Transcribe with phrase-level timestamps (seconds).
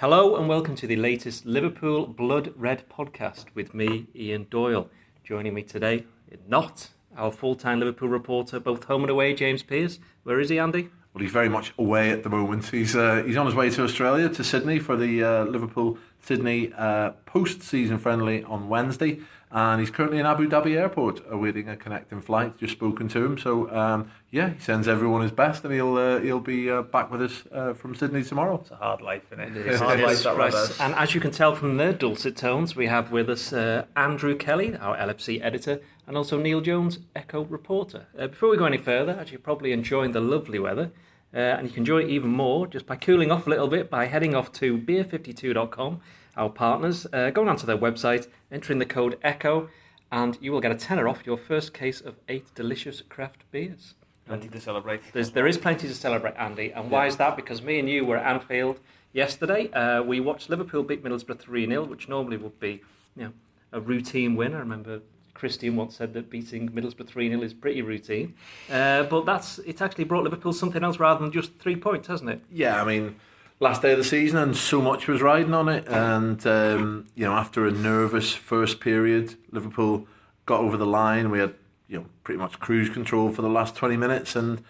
[0.00, 4.88] Hello and welcome to the latest Liverpool Blood Red podcast with me, Ian Doyle.
[5.24, 6.04] Joining me today,
[6.46, 9.98] not our full time Liverpool reporter, both home and away, James Pearce.
[10.22, 10.90] Where is he, Andy?
[11.12, 12.66] Well, he's very much away at the moment.
[12.66, 16.72] He's uh, he's on his way to Australia, to Sydney, for the uh, Liverpool Sydney
[16.78, 19.18] uh, post season friendly on Wednesday
[19.50, 22.58] and he's currently in Abu Dhabi Airport awaiting a connecting flight.
[22.58, 26.20] Just spoken to him, so um, yeah, he sends everyone his best, and he'll uh,
[26.20, 28.60] he'll be uh, back with us uh, from Sydney tomorrow.
[28.60, 29.66] It's a hard life, isn't it?
[29.66, 30.54] It's a hard life that right.
[30.80, 34.36] And as you can tell from their dulcet tones, we have with us uh, Andrew
[34.36, 38.06] Kelly, our LFC editor, and also Neil Jones, Echo reporter.
[38.18, 40.90] Uh, before we go any further, as you're probably enjoying the lovely weather.
[41.34, 43.90] Uh, and you can enjoy it even more just by cooling off a little bit
[43.90, 46.00] by heading off to beer52.com,
[46.38, 49.68] our partners, going onto their website, entering the code ECHO,
[50.10, 53.94] and you will get a tenner off your first case of eight delicious craft beers.
[54.26, 55.00] Plenty to celebrate.
[55.12, 56.70] There's, there is plenty to celebrate, Andy.
[56.70, 57.34] And why is that?
[57.36, 58.78] Because me and you were at Anfield
[59.12, 59.70] yesterday.
[59.72, 62.82] Uh, we watched Liverpool beat Middlesbrough 3 0, which normally would be
[63.16, 63.32] you know,
[63.72, 64.54] a routine win.
[64.54, 65.00] I remember
[65.32, 68.34] Christian once said that beating Middlesbrough 3 0 is pretty routine.
[68.70, 72.28] Uh, but that's it's actually brought Liverpool something else rather than just three points, hasn't
[72.28, 72.42] it?
[72.50, 73.16] Yeah, I mean,
[73.60, 75.86] last day of the season and so much was riding on it.
[75.88, 80.06] And, um, you know, after a nervous first period, Liverpool
[80.46, 81.30] got over the line.
[81.30, 81.54] We had,
[81.88, 84.36] you know, pretty much cruise control for the last 20 minutes.
[84.36, 84.62] And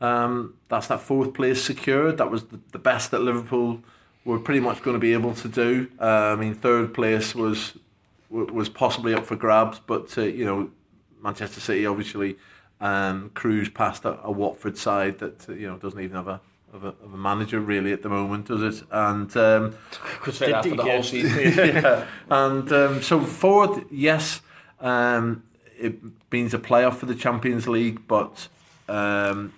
[0.00, 2.18] um, that's that fourth place secured.
[2.18, 3.80] That was the, best that Liverpool
[4.24, 5.90] were pretty much going to be able to do.
[6.00, 7.78] Uh, I mean, third place was
[8.28, 10.68] was possibly up for grabs, but uh, you know,
[11.22, 12.36] Manchester City obviously
[12.80, 16.40] um, cruise past a, a Watford side that you know doesn't even have a
[16.76, 18.84] of a, of a manager really at the moment, does it?
[18.90, 19.76] And um,
[20.20, 21.38] could say that for the whole season.
[21.56, 22.06] yeah.
[22.30, 24.40] And um, so forward, yes,
[24.80, 25.42] um,
[25.78, 25.98] it
[26.30, 28.48] means a playoff for the Champions League, but
[28.88, 29.52] um,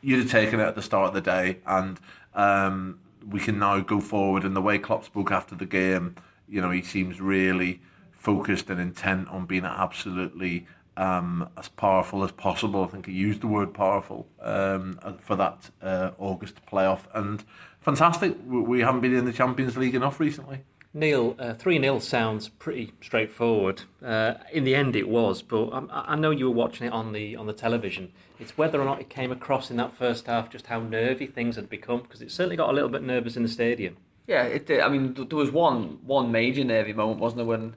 [0.00, 2.00] you'd have taken it at the start of the day, and
[2.34, 2.98] um,
[3.28, 4.44] we can now go forward.
[4.44, 6.16] And the way Klopp spoke after the game,
[6.48, 7.80] you know, he seems really
[8.12, 12.84] focused and intent on being absolutely um, as powerful as possible.
[12.84, 17.00] I think he used the word powerful um, for that uh, August playoff.
[17.14, 17.44] And
[17.80, 18.36] fantastic.
[18.46, 20.64] We haven't been in the Champions League enough recently.
[20.94, 23.82] Neil, uh, 3 0 sounds pretty straightforward.
[24.04, 27.12] Uh, in the end, it was, but I, I know you were watching it on
[27.12, 28.12] the on the television.
[28.38, 31.56] It's whether or not it came across in that first half just how nervy things
[31.56, 33.96] had become, because it certainly got a little bit nervous in the stadium.
[34.26, 34.80] Yeah, it did.
[34.80, 37.74] I mean, there was one one major nervy moment, wasn't there, when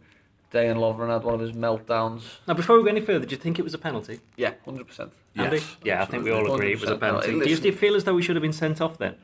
[0.51, 2.23] Dejan Lovren had one of his meltdowns.
[2.47, 4.19] Now, before we go any further, do you think it was a penalty?
[4.38, 5.11] Yeah, 100%.
[5.33, 7.31] Yes, yeah, I think we all agree it was a penalty.
[7.31, 9.16] do you, do you feel as though we should have been sent off then?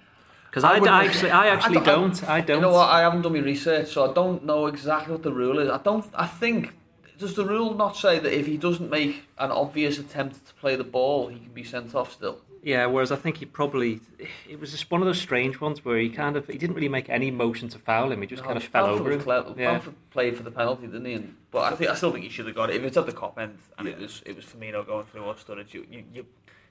[0.49, 2.29] Because I, I, I, actually, I actually I don't, don't.
[2.29, 2.57] I don't.
[2.57, 2.89] You know what?
[2.89, 5.69] I haven't done my research, so I don't know exactly what the rule is.
[5.69, 6.05] I don't.
[6.13, 6.73] I think
[7.17, 10.75] does the rule not say that if he doesn't make an obvious attempt to play
[10.75, 12.41] the ball, he can be sent off still?
[12.63, 14.01] Yeah, whereas I think he probably
[14.47, 16.89] it was just one of those strange ones where he kind of he didn't really
[16.89, 18.21] make any motion to foul him.
[18.21, 19.21] He just no, kind of fell over him.
[19.21, 19.71] Cle- yeah.
[19.71, 21.13] Bamford played for the penalty, didn't he?
[21.13, 22.75] And, but I think I still think he should have got it.
[22.75, 23.95] If it's at the Kop end and yeah.
[23.95, 26.25] it was it was Firmino going through or Sturridge, you, you, you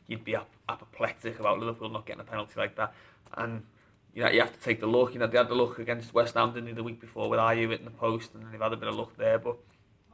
[0.06, 0.36] you'd be
[0.68, 2.94] apoplectic about Liverpool not getting a penalty like that.
[3.34, 3.64] And
[4.14, 5.12] you know, you have to take the look.
[5.14, 7.40] You know, they had the look against West Ham didn't they, the week before with
[7.40, 9.40] Ayew hitting the post, and they've had a bit of luck there.
[9.40, 9.56] But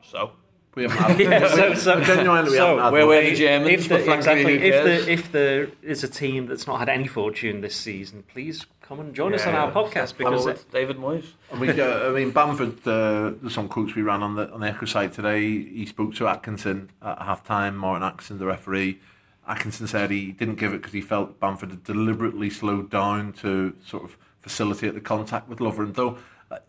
[0.03, 0.33] so
[0.77, 1.21] we haven't had.
[1.21, 2.93] yeah, so, so, genuinely, we so haven't had.
[2.93, 6.67] We're, we're the Germans, if, the, exactly, if, the, if there is a team that's
[6.67, 10.17] not had any fortune this season, please come and join yeah, us on our podcast
[10.17, 11.25] because it, David Moyes.
[11.51, 12.87] And we, uh, I mean, Bamford.
[12.87, 15.41] Uh, there's some quotes we ran on the on the Echo site today.
[15.41, 17.77] He spoke to Atkinson at half time.
[17.77, 19.01] Martin Atkinson, the referee.
[19.49, 23.75] Atkinson said he didn't give it because he felt Bamford had deliberately slowed down to
[23.85, 25.95] sort of facilitate the contact with Lovren.
[25.95, 26.19] Though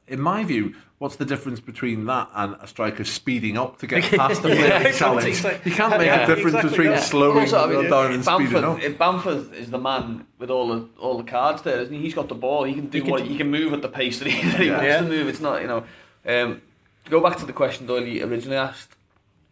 [0.08, 4.04] in my view, what's the difference between that and a striker speeding up to get
[4.18, 5.44] past the yeah, challenge?
[5.66, 8.48] you can't make yeah, a difference exactly between slowing also, I mean, down and Bamford,
[8.48, 8.82] speeding up.
[8.82, 12.02] If Bamford is the man with all the all the cards there, isn't he?
[12.02, 12.64] He's got the ball.
[12.64, 14.60] He can do he what can, he can move at the pace that he, that
[14.60, 15.28] he wants to move.
[15.28, 15.84] It's not you know.
[16.26, 16.62] Um,
[17.06, 18.98] to go back to the question Doyle originally asked,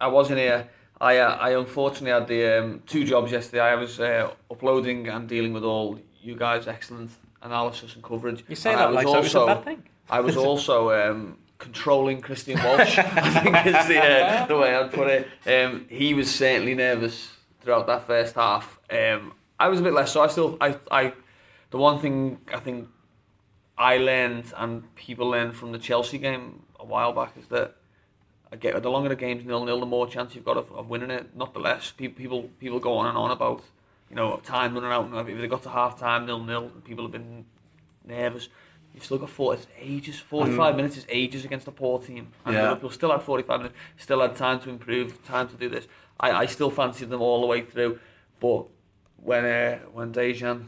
[0.02, 0.70] I wasn't here.
[1.00, 3.62] I uh, I unfortunately had the um, two jobs yesterday.
[3.62, 7.12] I was uh, uploading and dealing with all you guys' excellent
[7.42, 8.44] analysis and coverage.
[8.48, 9.84] You say and that like also, so it's a bad thing.
[10.10, 12.98] I was also um, controlling Christian Walsh.
[13.00, 15.28] I think is the uh, the way I'd put it.
[15.46, 17.32] Um, he was certainly nervous
[17.62, 18.80] throughout that first half.
[18.90, 20.22] Um, I was a bit less so.
[20.22, 21.14] I still, I, I,
[21.72, 22.88] the one thing I think
[23.78, 27.76] I learned and people learned from the Chelsea game a while back is that
[28.52, 30.90] I get the longer the game's nil nil, the more chance you've got of, of
[30.90, 31.36] winning it.
[31.36, 31.92] Not the less.
[31.92, 33.64] People, people, people go on and on about
[34.10, 35.28] you know time running out.
[35.28, 37.46] If they got to half time nil nil, people have been
[38.06, 38.50] nervous.
[38.96, 40.18] You've still got four, it's ages.
[40.18, 40.78] 45 mm.
[40.78, 42.30] minutes is ages against a poor team.
[42.46, 42.70] And yeah.
[42.70, 45.88] Liverpool still had 45 minutes, still had time to improve, time to do this.
[46.20, 48.00] I, I still fancied them all the way through.
[48.40, 48.68] But
[49.18, 50.68] when uh, when Dejan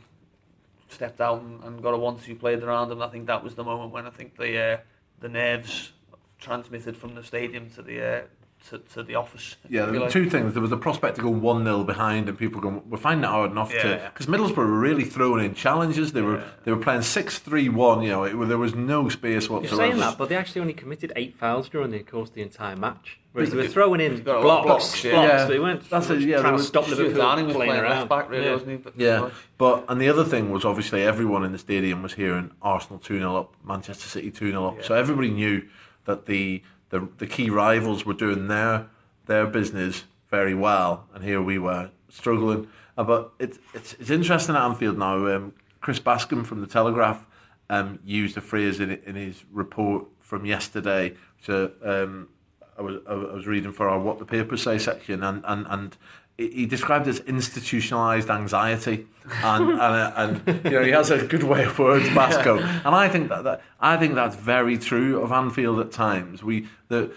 [0.90, 3.02] stepped out and, and got a one-two played around him.
[3.02, 4.78] I think that was the moment when I think the uh,
[5.20, 5.94] the nerves
[6.40, 8.22] transmitted from the stadium to the uh,
[8.70, 9.56] to, to the office.
[9.70, 10.12] Yeah, there were like.
[10.12, 10.54] two things.
[10.54, 13.28] There was the prospect to go 1 0 behind, and people going, we're finding it
[13.28, 13.76] hard enough to.
[13.78, 14.10] Yeah.
[14.10, 16.12] Because Middlesbrough were really throwing in challenges.
[16.14, 16.44] They were Yeah.
[16.66, 18.02] they were playing 6 3 1.
[18.02, 19.76] You know, it, there was no space whatsoever.
[19.84, 22.42] You're saying that, but they actually only committed eight fouls during the course of the
[22.42, 23.20] entire match.
[23.34, 25.04] Whereas they were throwing in got a lot blocks, blocks, blocks.
[25.04, 25.22] yeah.
[25.22, 25.46] Yeah.
[25.46, 27.90] They weren't That's much it, yeah, trying there to stop Stuart Liverpool playing playing around.
[27.92, 28.52] left back, really, Yeah.
[28.54, 28.78] wasn't he?
[28.78, 29.30] But, Yeah,
[29.60, 33.20] but and the other thing was obviously everyone in the stadium was hearing Arsenal 2
[33.20, 34.84] 0 up, Manchester City 2 0 up.
[34.84, 35.62] So everybody knew
[36.06, 38.88] that the, the the key rivals were doing their
[39.26, 42.68] their business very well, and here we were struggling.
[42.98, 45.28] Uh, but it's it's it's interesting at Anfield now.
[45.28, 47.28] Um, Chris Bascombe from the Telegraph
[47.70, 51.14] um, used a phrase in in his report from yesterday.
[51.42, 52.30] So um,
[52.78, 55.98] I was I was reading for our what the papers say section, and and and
[56.38, 59.08] he described as institutionalized anxiety,
[59.44, 62.96] and and, uh, and you know he has a good way of words, Basco, and
[62.96, 66.44] I think that, that I think that's very true of Anfield at times.
[66.44, 67.12] We that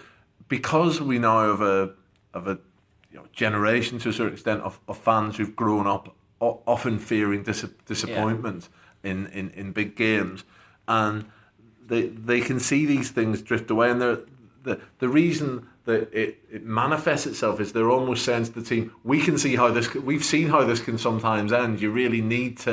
[0.47, 1.93] because we now have a
[2.33, 2.59] of a
[3.11, 6.97] you know, generation to a certain extent of, of fans who've grown up o- often
[6.97, 8.69] fearing dis- disappointment
[9.03, 10.43] in, in, in big games,
[10.87, 11.25] and
[11.85, 14.19] they they can see these things drift away, and they're,
[14.63, 18.93] the the reason that it, it manifests itself is they're almost saying to the team,
[19.03, 21.81] we can see how this, c- we've seen how this can sometimes end.
[21.81, 22.71] You really need to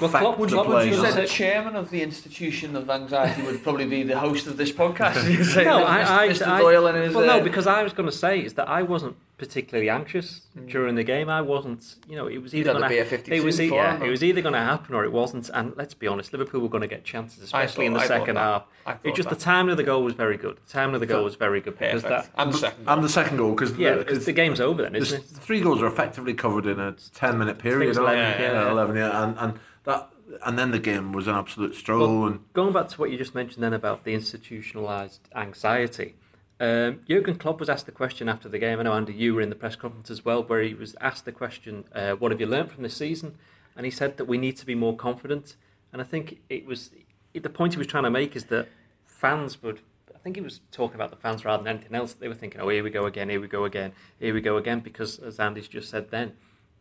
[0.00, 2.74] Well, affect Klopp would- the Klopp would You it- said the chairman of the institution
[2.74, 5.16] of anxiety would probably be the host of this podcast.
[5.64, 6.46] No, I, I, Mr.
[6.46, 7.14] I, Doyle and his.
[7.14, 10.68] well, no, because I was going to say is that I wasn't particularly anxious mm.
[10.70, 11.28] during the game.
[11.28, 13.68] I wasn't, you know, it was either going to be a 52 it was, e-
[13.68, 15.50] yeah, it was either going to happen or it wasn't.
[15.52, 18.36] And let's be honest, Liverpool were going to get chances, especially in the I second
[18.36, 18.64] half.
[18.86, 19.38] I It just that.
[19.38, 20.58] the timing of the goal was very good.
[20.66, 22.34] The timing of the goal was very good because perfect.
[22.34, 22.42] that.
[22.42, 22.88] and the second.
[22.88, 25.26] and the second goal, because Yeah, because the game's over then, isn't it?
[25.26, 27.90] three goals are effectively covered in a ten minute period.
[27.90, 28.22] it's 11, they?
[28.22, 28.70] yeah, Yeah, yeah.
[28.70, 30.10] eleven, yeah, and and that
[30.44, 32.20] and then the game was an absolute stroll.
[32.20, 36.16] Well, and Going back to what you just mentioned then about the institutionalised anxiety,
[36.58, 38.80] um, Jurgen Klopp was asked the question after the game.
[38.80, 41.24] I know Andy, you were in the press conference as well, where he was asked
[41.24, 43.36] the question, uh, "What have you learned from this season?"
[43.76, 45.56] And he said that we need to be more confident.
[45.92, 46.90] And I think it was
[47.34, 48.68] the point he was trying to make is that
[49.04, 49.80] fans would.
[50.14, 52.14] I think he was talking about the fans rather than anything else.
[52.14, 54.56] They were thinking, "Oh, here we go again, here we go again, here we go
[54.56, 56.32] again," because as Andy's just said, then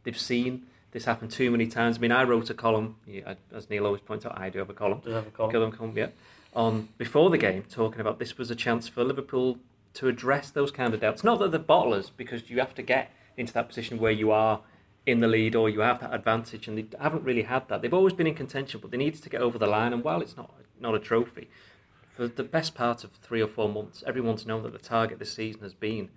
[0.04, 1.98] they've seen this happen too many times.
[1.98, 4.69] I mean, I wrote a column, yeah, as Neil always points out, I do have
[4.69, 5.01] a column.
[5.04, 5.51] Does have a column.
[5.51, 6.07] Gilliam Combe, yeah,
[6.56, 9.60] on before the game, talking about this was a chance for Liverpool
[9.96, 11.24] to address those kind of doubts.
[11.24, 14.62] Not that they're bottlers, because you have to get into that position where you are
[15.06, 17.81] in the lead or you have that advantage, and they haven't really had that.
[17.81, 19.94] They've always been in contention, but they needed to get over the line.
[19.94, 21.50] And while it's not not a trophy,
[22.16, 25.34] for the best part of three or four months, everyone's known that the target this
[25.34, 26.10] season has been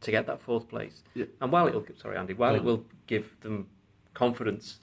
[0.00, 1.02] to get that fourth place.
[1.14, 1.26] Yeah.
[1.40, 2.66] And while it'll sorry Andy, while it mm.
[2.66, 3.68] will give them
[4.12, 4.80] confidence,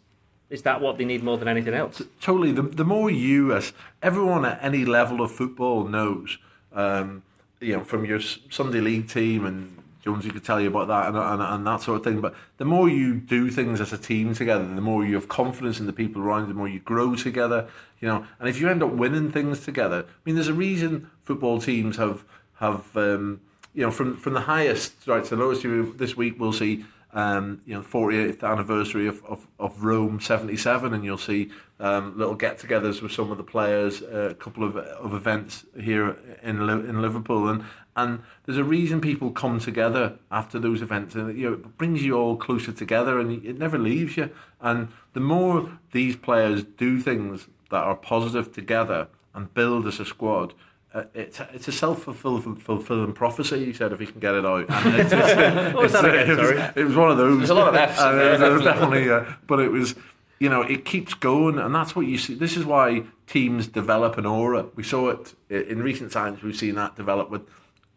[0.51, 2.01] is that what they need more than anything else?
[2.19, 6.37] totally, the the more you as everyone at any level of football knows,
[6.73, 7.23] um,
[7.59, 9.77] you know, from your Sunday league team and.
[10.03, 12.21] Jonesy could tell you about that and, and, and that sort of thing.
[12.21, 15.79] But the more you do things as a team together, the more you have confidence
[15.79, 17.67] in the people around you, the more you grow together.
[17.99, 21.11] You know, and if you end up winning things together, I mean, there's a reason
[21.23, 22.25] football teams have
[22.55, 23.41] have um,
[23.75, 25.61] you know from from the highest right to the lowest.
[25.99, 26.83] This week we'll see
[27.13, 31.49] um, you know 48th anniversary of, of, of Rome 77, and you'll see
[31.79, 36.17] um, little get-togethers with some of the players, uh, a couple of of events here
[36.43, 37.63] in in Liverpool, and
[37.95, 42.03] and there's a reason people come together after those events, and you know it brings
[42.03, 44.29] you all closer together, and it never leaves you.
[44.61, 50.05] And the more these players do things that are positive together and build as a
[50.05, 50.53] squad.
[50.93, 53.65] Uh, it's a, it's a self fulfilling prophecy.
[53.65, 54.65] He said if he can get it out.
[54.69, 57.37] It's, it's, What was that it's- again, it was- It was one of those.
[57.37, 59.09] There's a lot of Fs Uh, there, there was definitely.
[59.09, 59.95] uh, but it was,
[60.39, 62.33] you know, it keeps going, and that's what you see.
[62.35, 64.65] This is why teams develop an aura.
[64.75, 66.43] We saw it in recent times.
[66.43, 67.43] We've seen that develop with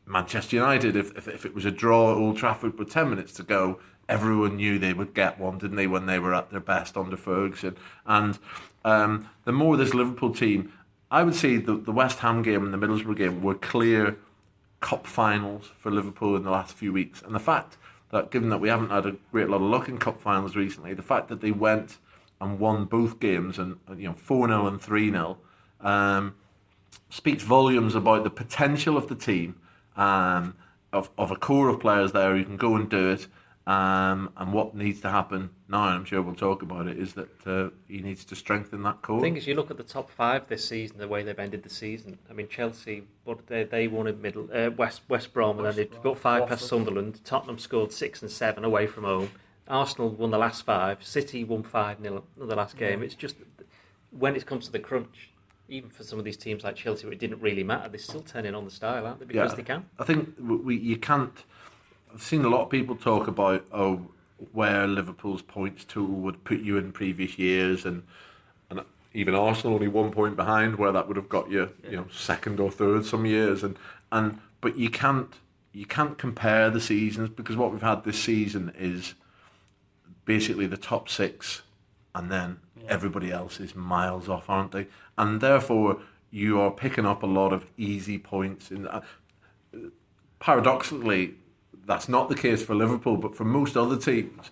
[0.07, 0.95] Manchester United.
[0.95, 3.81] If, if, if it was a draw at Old Trafford with 10 minutes to go,
[4.09, 7.17] everyone knew they would get one, didn't they, when they were at their best under
[7.17, 7.77] Ferguson?
[8.07, 8.39] And
[8.85, 10.71] um, the more this Liverpool team,
[11.15, 14.17] I would say the, the West Ham game and the Middlesbrough game were clear
[14.81, 17.23] cup finals for Liverpool in the last few weeks.
[17.23, 17.77] And the fact
[18.11, 20.93] that, given that we haven't had a great lot of luck in cup finals recently,
[20.93, 21.99] the fact that they went
[22.41, 25.39] and won both games and, you know, 4 0 and 3 0.
[25.83, 26.35] Um,
[27.11, 29.55] speaks volumes about the potential of the team,
[29.97, 30.57] um,
[30.93, 33.29] of, of a core of players there who can go and do it.
[33.67, 37.15] Um, and what needs to happen now, and I'm sure we'll talk about it, is
[37.15, 39.17] that uh, he needs to strengthen that core.
[39.21, 41.63] The thing is, you look at the top five this season, the way they've ended
[41.63, 42.19] the season.
[42.29, 45.77] I mean, Chelsea, what they they won in middle uh, West West Brom, and then
[45.77, 47.25] they Brom, got five past Sunderland.
[47.25, 49.31] Tottenham scored six and seven away from home.
[49.67, 51.03] Arsenal won the last five.
[51.03, 53.03] City won five 0 in the last game.
[53.03, 53.37] It's just
[54.11, 55.31] when it comes to the crunch,
[55.71, 58.21] even for some of these teams like Chelsea, where it didn't really matter, they're still
[58.21, 59.25] turning on the style, aren't they?
[59.25, 59.57] Because Yeah.
[59.57, 59.87] they can.
[59.99, 61.45] I think we, you can't.
[62.15, 64.07] I've seen a lot of people talk about oh
[64.53, 68.05] where Liverpool's points tool would put you in previous years, and
[68.71, 72.07] and even Arsenal only one point behind, where that would have got you, you know,
[72.13, 73.77] second or third some years, and
[74.13, 75.35] and but you can't
[75.73, 79.15] you can't compare the seasons because what we've had this season is
[80.25, 81.63] basically the top six,
[82.15, 84.87] and then everybody else is miles off, aren't they?
[85.19, 85.99] And therefore,
[86.31, 88.71] you are picking up a lot of easy points.
[88.71, 89.01] In uh,
[90.39, 91.35] paradoxically,
[91.87, 94.51] that's not the case for Liverpool, but for most other teams,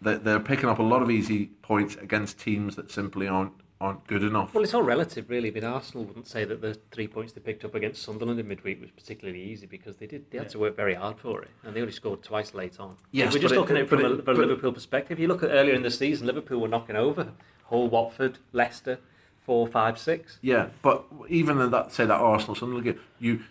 [0.00, 4.04] they- they're picking up a lot of easy points against teams that simply aren't aren't
[4.08, 4.52] good enough.
[4.54, 5.50] Well, it's all relative, really.
[5.50, 8.48] I mean, Arsenal wouldn't say that the three points they picked up against Sunderland in
[8.48, 11.48] midweek was particularly easy because they did they had to work very hard for it,
[11.62, 12.96] and they only scored twice late on.
[13.12, 15.20] Yes, we're just looking at it from a, it- from a Liverpool perspective.
[15.20, 17.28] You look at earlier in the season, Liverpool were knocking over
[17.66, 18.98] Hull, Watford, Leicester,
[19.42, 20.40] four, five, six.
[20.42, 23.42] Yeah, but even in that, say that Arsenal Sunderland game, you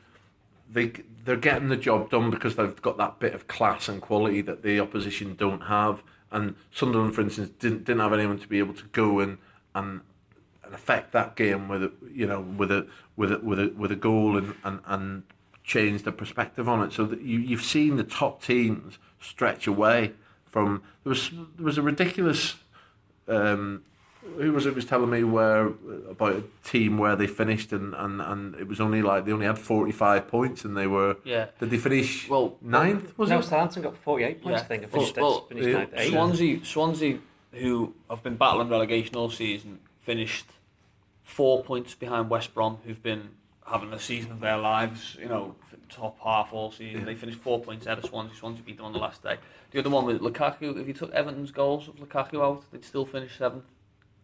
[0.69, 0.91] they
[1.23, 4.63] they're getting the job done because they've got that bit of class and quality that
[4.63, 6.03] the opposition don't have.
[6.31, 9.37] And Sunderland, for instance, didn't didn't have anyone to be able to go and
[9.75, 10.01] and,
[10.63, 13.91] and affect that game with a, you know with a with a with a with
[13.91, 15.23] a goal and and, and
[15.63, 16.93] change the perspective on it.
[16.93, 20.13] So that you you've seen the top teams stretch away
[20.45, 22.55] from there was there was a ridiculous.
[23.27, 23.83] Um,
[24.37, 25.67] who was it was telling me where
[26.09, 29.45] about a team where they finished and, and, and it was only like they only
[29.45, 31.47] had 45 points and they were Yeah.
[31.59, 34.83] did they finish Well, ninth was no, it Southampton got 48 points, I think.
[34.83, 36.11] and Finished, well, finished yeah, ninth, eight.
[36.11, 37.19] Swansea, Swansea,
[37.53, 40.45] who have been battling relegation all season, finished
[41.23, 43.29] four points behind West Brom, who've been
[43.65, 45.17] having the season of their lives.
[45.19, 45.55] You know,
[45.89, 46.99] top half all season.
[47.01, 47.05] Yeah.
[47.05, 48.35] They finished four points ahead of Swansea.
[48.37, 49.37] Swansea beat them on the last day.
[49.71, 50.79] The other one with Lukaku.
[50.79, 53.65] If you took Everton's goals of Lukaku out, they'd still finish seventh.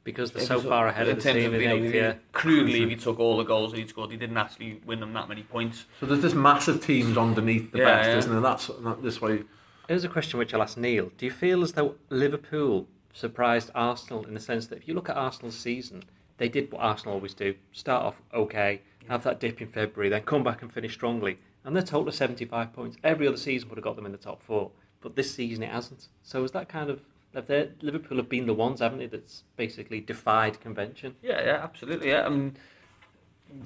[0.04, 1.76] Because they're If so far ahead in of the terms team of, in you know,
[1.76, 2.14] eighth, if you- yeah.
[2.34, 5.14] Crudely, if you took all the goals that he'd scored, he didn't actually win them
[5.14, 5.86] that many points.
[6.00, 8.18] so there's this massive teams underneath the Yeah, best yeah.
[8.18, 9.44] isn't there that's that, this way
[9.88, 11.12] Here's a question which I'll ask Neil.
[11.18, 15.10] Do you feel as though Liverpool surprised Arsenal in the sense that if you look
[15.10, 16.04] at Arsenal's season,
[16.38, 20.22] they did what Arsenal always do start off okay, have that dip in February, then
[20.22, 21.38] come back and finish strongly.
[21.66, 22.98] And their total of 75 points.
[23.04, 25.70] Every other season would have got them in the top four, but this season it
[25.72, 26.08] hasn't.
[26.24, 27.02] So is that kind of.
[27.34, 31.16] Have they- Liverpool have been the ones, haven't they, that's basically defied convention?
[31.22, 32.10] Yeah, yeah, absolutely.
[32.10, 32.56] Yeah, I mean,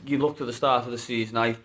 [0.05, 1.37] you look to the start of the season.
[1.37, 1.55] I,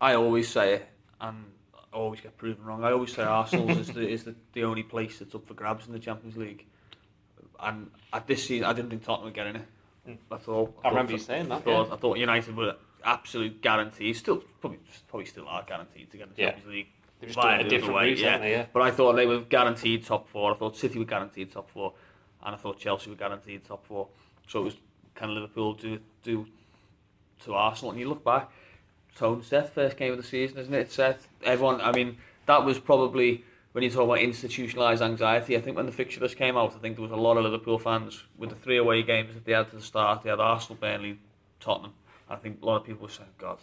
[0.00, 0.88] I always say it,
[1.20, 2.84] and I always get proven wrong.
[2.84, 5.86] I always say Arsenal is the is the, the only place that's up for grabs
[5.86, 6.64] in the Champions League.
[7.62, 10.18] And at this season, I didn't think Tottenham would get in it.
[10.30, 10.74] That's all.
[10.82, 11.94] I remember you saying that, I thought, yeah.
[11.94, 14.18] I thought United were absolute guarantees.
[14.18, 16.50] Still, probably, probably still are guaranteed to get in the Yeah.
[16.52, 16.88] Champions League.
[17.20, 18.38] They're just via doing a different way, route, yeah.
[18.38, 18.50] they?
[18.52, 18.66] Yeah.
[18.72, 20.52] But I thought they were guaranteed top four.
[20.52, 21.92] I thought City were guaranteed top four,
[22.42, 24.08] and I thought Chelsea were guaranteed top four.
[24.48, 24.76] So it was
[25.14, 26.46] kind of Liverpool do do
[27.44, 27.90] to Arsenal.
[27.90, 28.50] And you look back,
[29.14, 30.90] tone set first game of the season, isn't it?
[30.90, 31.28] Seth.
[31.44, 31.80] Everyone.
[31.80, 35.56] I mean, that was probably when you talk about institutionalised anxiety.
[35.56, 37.44] I think when the fixture list came out, I think there was a lot of
[37.44, 40.22] Liverpool fans with the three away games that they had to the start.
[40.22, 41.18] They had Arsenal, Burnley,
[41.60, 41.92] Tottenham.
[42.28, 43.58] I think a lot of people were saying, God,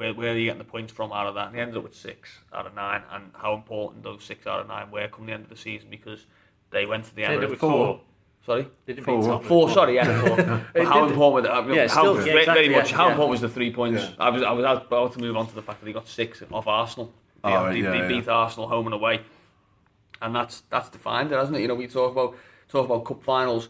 [0.00, 1.48] where, where are you getting the points from out of that?
[1.48, 4.60] And they ended up with six out of nine, and how important those six out
[4.60, 6.26] of nine were come the end of the season because
[6.70, 7.50] they went to the end ended Emirates.
[7.52, 7.70] with Four.
[7.86, 8.00] four.
[8.46, 8.66] Sorry?
[8.86, 9.18] They didn't Four.
[9.20, 9.48] beat Tottenham.
[9.48, 10.20] Four, sorry, yeah.
[10.26, 10.36] Four.
[10.74, 11.52] But how important?
[11.52, 12.90] I mean, Yeah, how, still- very, yeah, exactly, very much.
[12.90, 13.10] yeah, how yeah.
[13.12, 14.02] important was the three points?
[14.02, 14.10] Yeah.
[14.18, 16.42] I was, I was about to move on to the fact that he got six
[16.50, 17.12] off Arsenal.
[17.44, 18.08] They, Oh, they, yeah, they yeah.
[18.08, 19.20] beat Arsenal home and away,
[20.22, 21.60] and that's that's defined it, hasn't it?
[21.62, 22.34] You know, we talk about
[22.68, 23.68] talk about cup finals.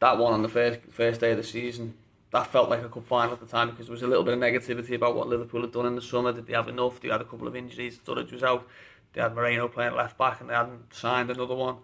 [0.00, 1.94] That one on the first first day of the season,
[2.32, 4.34] that felt like a cup final at the time because there was a little bit
[4.34, 6.32] of negativity about what Liverpool had done in the summer.
[6.32, 6.98] Did they have enough?
[7.00, 7.98] They had a couple of injuries.
[7.98, 8.66] Sturridge was out.
[9.12, 11.76] They had Moreno playing left back, and they hadn't signed another one.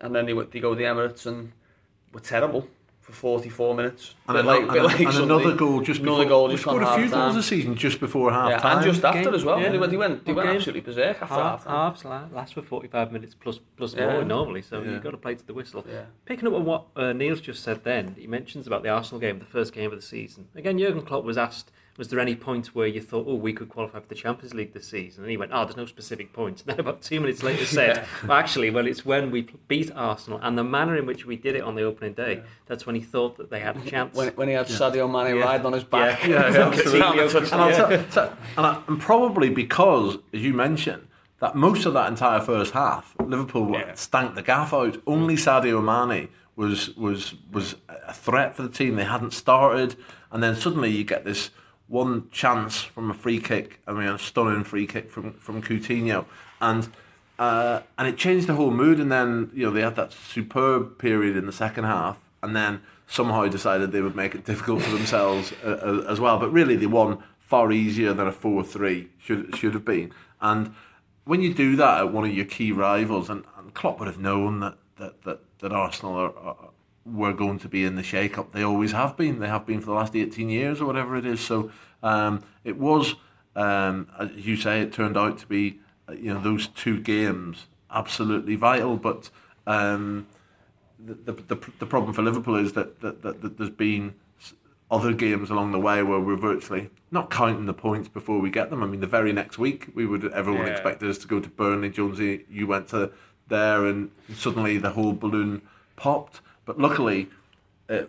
[0.00, 1.52] And then they, they go to the Emirates and
[2.12, 2.68] were terrible
[3.02, 4.14] for 44 minutes.
[4.28, 6.66] and, Bit ano- like- and, like and another goal just Another before goal they just
[6.68, 9.34] on scored a few goals this season just before half Yeah, time and just after
[9.34, 9.60] as well.
[9.60, 9.70] Yeah.
[9.70, 10.56] They went, they went, they went game.
[10.56, 12.12] absolutely berserk after Half, half time.
[12.12, 14.12] halves last for 45 minutes plus plus Yeah.
[14.12, 14.92] more normally, so Yeah.
[14.92, 15.84] you've got to play to the whistle.
[15.90, 16.02] Yeah.
[16.26, 19.40] Picking up on what uh, Neil's just said then, he mentions about the Arsenal game,
[19.40, 20.46] the first game of the season.
[20.54, 23.68] Again, Jurgen Klopp was asked, was there any point where you thought, oh, we could
[23.68, 25.24] qualify for the Champions League this season?
[25.24, 26.60] And he went, oh, there's no specific point.
[26.62, 30.40] And then about two minutes later said, well, actually, well, it's when we beat Arsenal
[30.42, 33.02] and the manner in which we did it on the opening day, that's when he
[33.02, 34.14] thought that they had a chance.
[34.16, 35.42] When, when he had Sadio Mane Yeah.
[35.44, 36.24] riding on his back.
[36.26, 36.50] Yeah.
[36.50, 36.72] Yeah.
[36.92, 37.02] And,
[37.60, 41.08] I'll tell- tell- and, I, and probably because, as you mentioned,
[41.40, 43.94] that most of that entire first half, Liverpool Yeah.
[43.94, 44.96] stank the gaff out.
[45.06, 48.96] Only Sadio Mane was was was a threat for the team.
[48.96, 49.96] They hadn't started,
[50.30, 51.50] and then suddenly you get this
[51.92, 53.80] one chance from a free kick.
[53.86, 56.24] I mean, a stunning free kick from from Coutinho,
[56.60, 56.88] and.
[57.38, 60.96] Uh, and it changed the whole mood, and then you know they had that superb
[60.98, 64.90] period in the second half, and then somehow decided they would make it difficult for
[64.90, 66.38] themselves uh, as well.
[66.38, 67.22] But really, they won
[67.52, 70.10] far easier than a 4 3 should, should have been.
[70.40, 70.74] And
[71.24, 74.18] when you do that at one of your key rivals, and, and Klopp would have
[74.18, 76.56] known that, that, that, that Arsenal are, are,
[77.04, 78.52] were going to be in the shake up.
[78.52, 79.40] They always have been.
[79.40, 81.40] They have been for the last 18 years or whatever it is.
[81.40, 81.70] So
[82.02, 83.14] um, it was,
[83.56, 85.80] um, as you say, it turned out to be,
[86.10, 88.96] you know, those two games absolutely vital.
[88.96, 89.30] But
[89.66, 90.26] um,
[90.98, 94.14] the, the, the, problem for Liverpool is that, that, that, that there's been
[94.92, 98.68] other games along the way where we're virtually not counting the points before we get
[98.68, 98.82] them.
[98.82, 100.72] I mean, the very next week, we would everyone yeah.
[100.72, 101.88] expected us to go to Burnley.
[101.88, 103.10] Jonesy, you went to
[103.48, 105.62] there, and suddenly the whole balloon
[105.96, 106.42] popped.
[106.64, 107.28] But luckily,
[107.88, 108.02] uh,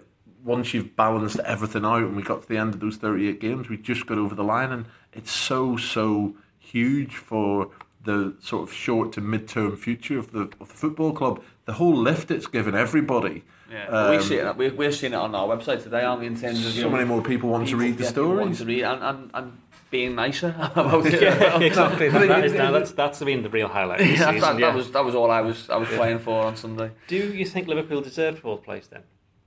[0.43, 3.69] once you've balanced everything out, and we got to the end of those 38 games,
[3.69, 7.69] we just got over the line, and it's so so huge for
[8.03, 11.41] the sort of short to mid-term future of the of the football club.
[11.65, 13.43] The whole lift it's given everybody.
[13.71, 14.55] Yeah, um, we see it.
[14.55, 16.27] We're, we're seeing it on our website today, aren't we?
[16.27, 18.45] In terms of so know, many more people want people, to read the stories.
[18.45, 19.57] Want to read and, and, and
[19.93, 21.21] being nicer about it.
[21.21, 22.09] yeah, exactly.
[22.13, 24.01] that, that is, that's that's mean the real highlight.
[24.01, 24.67] Of yeah, season, that, yeah.
[24.67, 26.91] that was that was all I was I was playing for on Sunday.
[27.07, 29.03] Do you think Liverpool deserved fourth place then?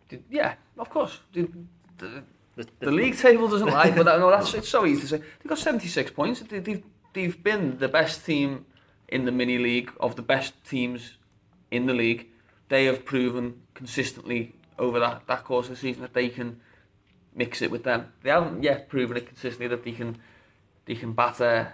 [0.08, 1.18] Did, yeah, of course.
[1.32, 1.52] Did,
[1.98, 2.22] the,
[2.54, 5.18] the, the, league table doesn't lie, but that, no, that's it's so easy to say.
[5.18, 6.40] They've got seventy six points.
[6.40, 8.66] They, they've they've been the best team
[9.08, 11.18] in the mini league of the best teams
[11.70, 12.28] in the league.
[12.68, 16.60] They have proven consistently over that, that course of the season that they can
[17.34, 18.12] mix it with them.
[18.22, 20.18] They haven't yet proven it consistently that they can
[20.86, 21.72] they can batter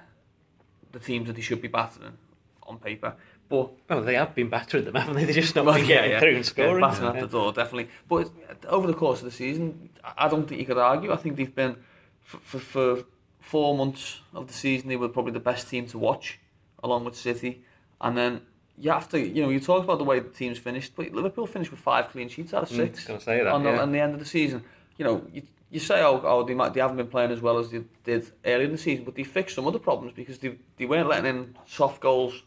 [0.91, 2.19] the teams that they should be battering
[2.65, 3.15] on paper.
[3.49, 5.25] But well, they have been battering them, haven't they?
[5.25, 6.21] They're just not well, getting yeah.
[6.21, 6.81] through and scoring.
[6.83, 7.23] Yeah, battering yeah.
[7.23, 7.89] at the door, definitely.
[8.09, 8.31] But
[8.67, 11.13] over the course of the season, I don't think you could argue.
[11.13, 11.77] I think they've been
[12.23, 13.05] for, for, for
[13.41, 16.39] four months of the season they were probably the best team to watch
[16.83, 17.63] along with City.
[18.01, 18.41] And then
[18.79, 21.47] you have to, you know, you talk about the way the teams finished, but Liverpool
[21.47, 23.01] finished with five clean sheets out of six.
[23.01, 24.63] Mm, six mm, say that, on, the, on the end of the season.
[24.97, 25.43] You know, you,
[25.73, 28.31] you say, oh, oh they, might, they haven't been playing as well as they did
[28.45, 31.27] earlier in the season, but they fixed some other problems because they, they weren't letting
[31.35, 32.43] in soft goals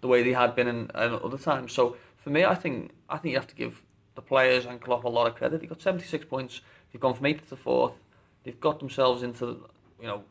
[0.00, 1.72] the way they had been in, in other times.
[1.72, 3.82] So for me, I think I think you have to give
[4.14, 5.60] the players and Klopp a lot of credit.
[5.60, 6.62] They've got 76 points.
[6.90, 8.00] They've gone from eighth to fourth.
[8.44, 9.68] They've got themselves into,
[10.00, 10.24] you know,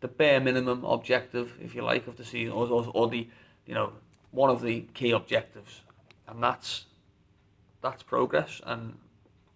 [0.00, 3.26] the bare minimum objective, if you like, of the season, or, or, or the
[3.64, 3.92] you know,
[4.30, 5.80] one of the key objectives,
[6.28, 6.84] and that's
[7.80, 8.94] that's progress and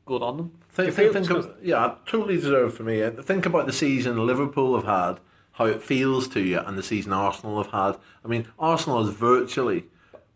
[0.08, 0.52] good on them.
[0.70, 3.02] Think, think, think of, yeah, totally deserved for me.
[3.02, 5.20] Uh, think about the season Liverpool have had,
[5.52, 8.00] how it feels to you, and the season Arsenal have had.
[8.24, 9.84] I mean, Arsenal is virtually,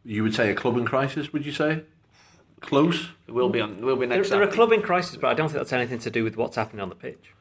[0.04, 1.32] you would say, a club in crisis.
[1.32, 1.82] Would you say?
[2.60, 3.08] Close.
[3.26, 3.78] It will be on.
[3.78, 4.30] It will be next.
[4.30, 6.36] They're, they're a club in crisis, but I don't think that's anything to do with
[6.36, 7.32] what's happening on the pitch.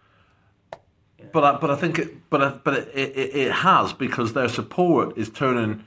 [1.32, 4.50] But I, but I think it, but I, but it, it, it has because their
[4.50, 5.84] support is turning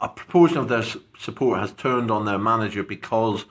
[0.00, 0.82] a proportion of their
[1.18, 3.44] support has turned on their manager because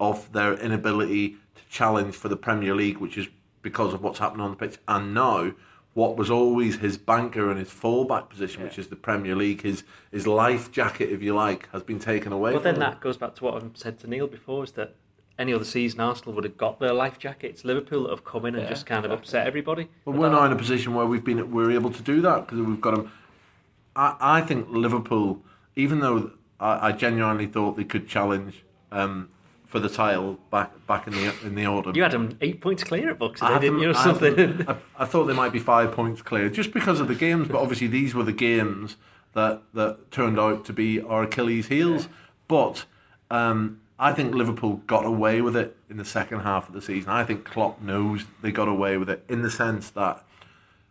[0.00, 1.36] of their inability to
[1.74, 3.28] challenge for the Premier League, which is
[3.60, 4.78] because of what's happened on the pitch.
[4.86, 5.52] And now,
[5.92, 8.68] what was always his banker and his fallback position, yeah.
[8.68, 9.82] which is the Premier League, his
[10.12, 12.52] his life jacket, if you like, has been taken away.
[12.52, 12.80] Well, then him.
[12.80, 14.94] that goes back to what I've said to Neil before: is that
[15.36, 17.64] any other season Arsenal would have got their life jackets.
[17.64, 19.88] Liverpool that have come in and yeah, just kind of upset everybody.
[20.04, 22.60] Well, we're now in a position where we've been we're able to do that because
[22.60, 23.10] we've got them.
[23.96, 25.42] I, I think Liverpool
[25.74, 29.28] even though I, I genuinely thought they could challenge um,
[29.74, 31.96] for the title back back in the in the autumn.
[31.96, 33.90] You had them eight points clear at Bucks, didn't them, you?
[33.90, 34.64] Or something.
[34.68, 37.56] I, I, thought they might be five points clear just because of the games, but
[37.60, 38.96] obviously these were the games
[39.32, 42.04] that that turned out to be our Achilles' heels.
[42.04, 42.12] Yeah.
[42.46, 42.84] But
[43.32, 47.10] um, I think Liverpool got away with it in the second half of the season.
[47.10, 50.24] I think Klopp knows they got away with it in the sense that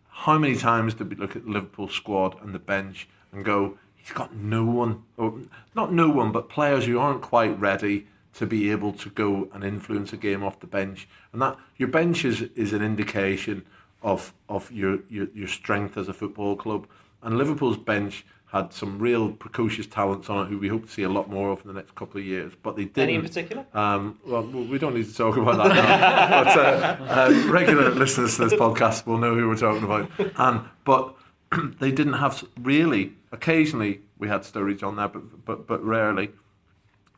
[0.10, 3.78] how many times did we look at the Liverpool squad and the bench and go,
[3.96, 5.40] he's got no one, or
[5.74, 9.64] not no one, but players who aren't quite ready to be able to go and
[9.64, 11.08] influence a game off the bench.
[11.32, 13.66] And that your bench is, is an indication
[14.02, 16.88] of of your, your, your strength as a football club.
[17.22, 21.02] And Liverpool's bench had some real precocious talents on it who we hope to see
[21.02, 22.54] a lot more of in the next couple of years.
[22.62, 23.10] But they didn't.
[23.10, 23.66] Any in particular?
[23.74, 26.44] Um, well, we don't need to talk about that now.
[26.44, 30.12] but uh, uh, regular listeners to this podcast will know who we're talking about.
[30.38, 31.16] And but
[31.80, 33.14] they didn't have really.
[33.32, 36.30] Occasionally we had Sturridge on there, but but but rarely.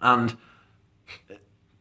[0.01, 0.37] And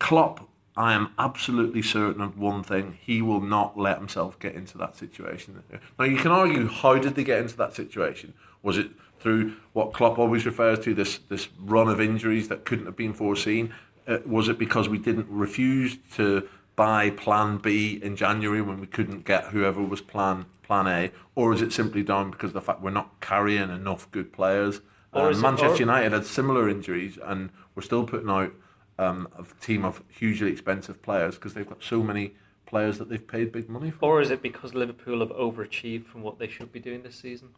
[0.04, 4.76] Klopp, I am absolutely certain of one thing: he will not let himself get into
[4.76, 5.62] that situation.
[5.98, 8.34] Now you can argue how did they get into that situation?
[8.62, 12.84] Was it through what Klopp always refers to this this run of injuries that couldn't
[12.84, 13.72] have been foreseen?
[14.06, 18.86] Uh, was it because we didn't refuse to buy Plan B in January when we
[18.86, 22.60] couldn't get whoever was Plan Plan A, or is it simply down because of the
[22.60, 24.82] fact we're not carrying enough good players?
[25.14, 28.52] Um, Manchester it, United had similar injuries, and we're still putting out
[28.98, 32.34] um, a team of hugely expensive players because they've got so many
[32.66, 34.18] players that they've paid big money for.
[34.18, 37.50] Or is it because Liverpool have overachieved from what they should be doing this season?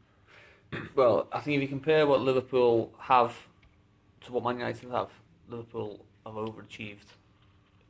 [0.97, 3.37] Well, I think if you compare what Liverpool have
[4.23, 5.11] to what Man United have,
[5.49, 7.07] Liverpool have overachieved,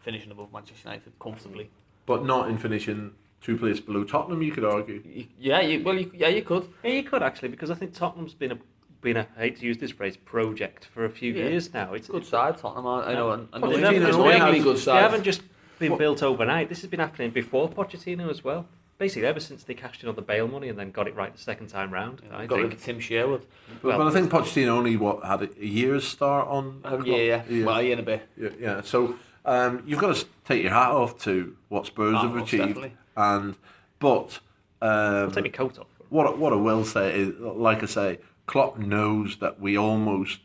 [0.01, 1.71] finishing above Manchester United comfortably.
[2.05, 5.03] But not in finishing two places below Tottenham, you could argue.
[5.39, 6.69] Yeah, you, well, you, yeah, you could.
[6.85, 8.59] Yeah, you could actually, because I think Tottenham's been a
[9.07, 11.45] been a I hate to use this phrase project for a few Yeah.
[11.49, 11.95] years now.
[11.95, 12.87] It's Good side, Tottenham.
[12.89, 14.65] I, I know, and, and Well, they they, Pochettino haven't just, always they, has- really
[14.65, 15.43] good they haven't just
[15.79, 16.69] been What- built overnight.
[16.69, 18.67] This has been happening before Pochettino as well.
[18.99, 21.31] Basically, ever since they cashed in on the Bale money and then got it right
[21.33, 22.23] the second time round.
[22.33, 22.81] I got rid think.
[22.81, 23.43] of Tim Sherwood.
[23.83, 26.81] But, Well- but I think Pochettino only what had a, a year's start on.
[26.85, 28.27] Oh, yeah, yeah, Well, yeah, in a bit.
[28.37, 28.81] yeah, yeah.
[28.83, 32.63] So um, you've got to take your hat off to what Spurs Oh, have achieved,
[32.75, 32.95] definitely.
[33.17, 33.55] and
[34.01, 34.41] but
[34.83, 35.87] um, I'll take my coat off.
[36.09, 40.41] what what I will say is, like I say, Klopp knows that we almost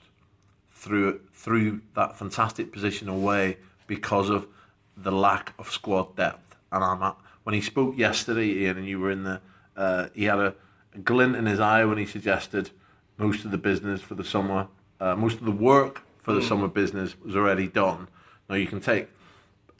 [0.72, 4.48] threw threw that fantastic position away because of
[4.96, 6.56] the lack of squad depth.
[6.72, 9.42] And I'm at, when he spoke yesterday, Ian, and you were in the,
[9.76, 10.56] uh, he had a,
[10.94, 12.70] a glint in his eye when he suggested
[13.18, 14.68] most of the business for the summer,
[15.00, 18.08] uh, most of the work for the summer business was already done.
[18.50, 19.08] Now you can take.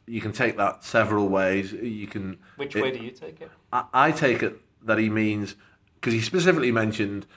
[0.08, 1.72] You can take that several ways.
[1.72, 2.40] You can.
[2.58, 3.52] Which it- way do you take it?
[3.72, 5.56] I, I take it that he means
[5.96, 7.28] because he specifically mentioned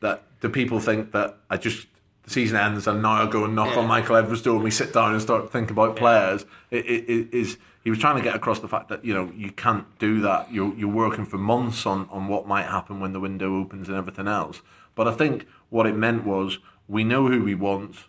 [0.00, 1.86] that the people think that I just
[2.22, 4.70] the season ends and now I go and knock on Michael Edwards' door and we
[4.70, 6.44] sit down and start thinking about players.
[6.70, 9.30] It, it, it is he was trying to get across the fact that you know
[9.36, 10.52] you can't do that.
[10.52, 13.96] You're you're working for months on on what might happen when the window opens and
[13.96, 14.60] everything else.
[14.96, 18.06] But I think what it meant was we know who we want.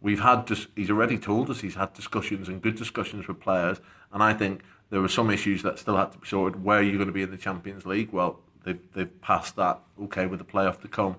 [0.00, 3.82] We've had dis- he's already told us he's had discussions and good discussions with players,
[4.12, 6.64] and I think there were some issues that still had to be sorted.
[6.64, 8.12] Where are you going to be in the Champions League?
[8.12, 9.80] Well, they've they've passed that.
[10.04, 11.16] Okay, with the playoff to come,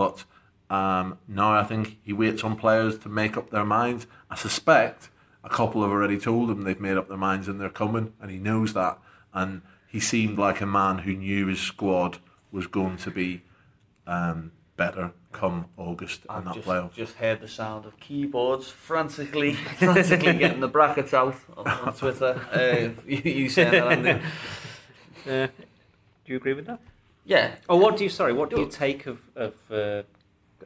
[0.00, 0.24] but
[0.70, 4.06] um, now I think he waits on players to make up their minds.
[4.30, 5.10] I suspect
[5.44, 8.30] a couple have already told him they've made up their minds and they're coming, and
[8.30, 8.98] he knows that.
[9.34, 12.16] And he seemed like a man who knew his squad
[12.50, 13.42] was going to be
[14.06, 16.94] um, better come August in I've that just, playoff.
[16.94, 22.40] just heard the sound of keyboards frantically, frantically getting the brackets out on, on Twitter.
[22.50, 24.10] Uh, you, you saying that, Andy?
[25.28, 25.46] Uh,
[26.24, 26.80] do you agree with that?
[27.30, 27.54] Yeah.
[27.68, 28.10] Or what do you?
[28.10, 29.54] Sorry, what do you take of of?
[29.70, 30.02] Uh,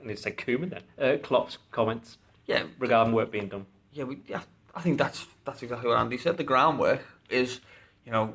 [0.02, 0.82] I need to say Koeman then.
[0.98, 3.66] Uh, Klopp's comments Yeah, regarding work being done.
[3.92, 4.40] yeah, we, yeah,
[4.74, 6.38] I think that's that's exactly what Andy said.
[6.38, 7.60] The groundwork is,
[8.06, 8.34] you know,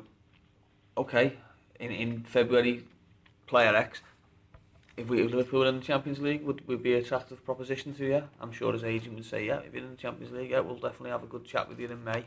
[0.96, 1.32] okay,
[1.80, 2.84] in, in February,
[3.48, 4.00] player X,
[4.96, 7.92] if we if Liverpool were in the Champions League, would would be an attractive proposition
[7.94, 8.22] to you?
[8.40, 10.76] I'm sure his agent would say, yeah, if you're in the Champions League, yeah, we'll
[10.76, 12.24] definitely have a good chat with you in May,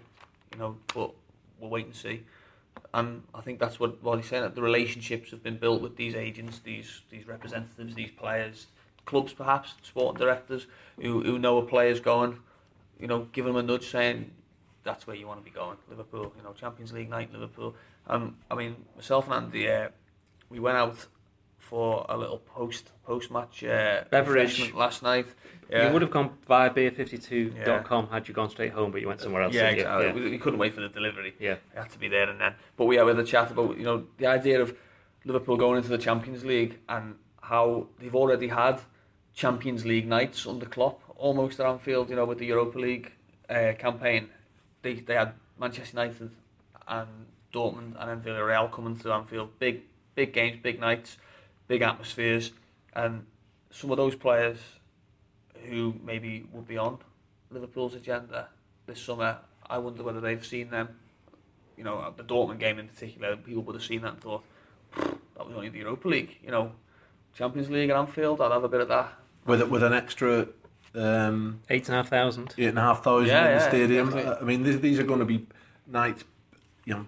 [0.52, 1.12] you know, but
[1.60, 2.24] we'll wait and see.
[2.94, 5.96] And I think that's what, what he's saying, that the relationships have been built with
[5.96, 8.68] these agents, these these representatives, these players,
[9.06, 10.68] clubs perhaps, sporting directors,
[11.02, 12.40] who, who know a player's going,
[13.00, 14.32] you know, give them a nudge saying,
[14.84, 17.76] that's where you want to be going, Liverpool, you know, Champions League night, Liverpool.
[18.08, 19.90] And I mean, myself and Andy, uh,
[20.50, 21.08] we went out
[21.64, 24.74] for a little post post match uh, Beverage.
[24.74, 25.28] last night.
[25.70, 25.88] Yeah.
[25.88, 29.44] You would have gone via beer52.com had you gone straight home, but you went somewhere
[29.44, 29.56] else.
[29.56, 30.12] Yeah, exactly.
[30.12, 31.34] We, we couldn't wait for the delivery.
[31.40, 31.54] Yeah.
[31.54, 32.54] It had to be there and then.
[32.78, 34.76] But we had a chat about you know the idea of
[35.26, 38.82] Liverpool going into the Champions League and how they've already had
[39.34, 42.10] Champions League nights under Klopp almost at Anfield.
[42.10, 43.12] You know with the Europa League
[43.50, 44.30] uh, campaign,
[44.82, 46.32] they they had Manchester United
[46.88, 47.08] and
[47.54, 49.58] Dortmund and then Villarreal coming to Anfield.
[49.60, 49.84] Big
[50.16, 51.18] big games, big nights,
[51.68, 52.52] big atmospheres,
[52.94, 53.26] and
[53.72, 54.58] some of those players
[55.70, 56.98] who maybe would be on
[57.52, 58.48] Liverpool's agenda
[58.86, 59.38] this summer.
[59.70, 60.90] I wonder whether they've seen them.
[61.78, 64.44] You know, the Dortmund game in particular, people would have seen that and thought
[64.96, 66.38] that was only the Europa League.
[66.44, 66.72] You know,
[67.34, 69.14] Champions League at Anfield, I'd have a bit of that.
[69.46, 70.48] with with an extra
[70.96, 72.54] um, Eight and a half thousand.
[72.58, 74.08] eight and a half thousand Yeah, in the yeah, stadium.
[74.10, 74.36] exactly.
[74.42, 75.48] I mean, these, these are going to be
[75.88, 76.24] nights,
[76.86, 77.06] you know,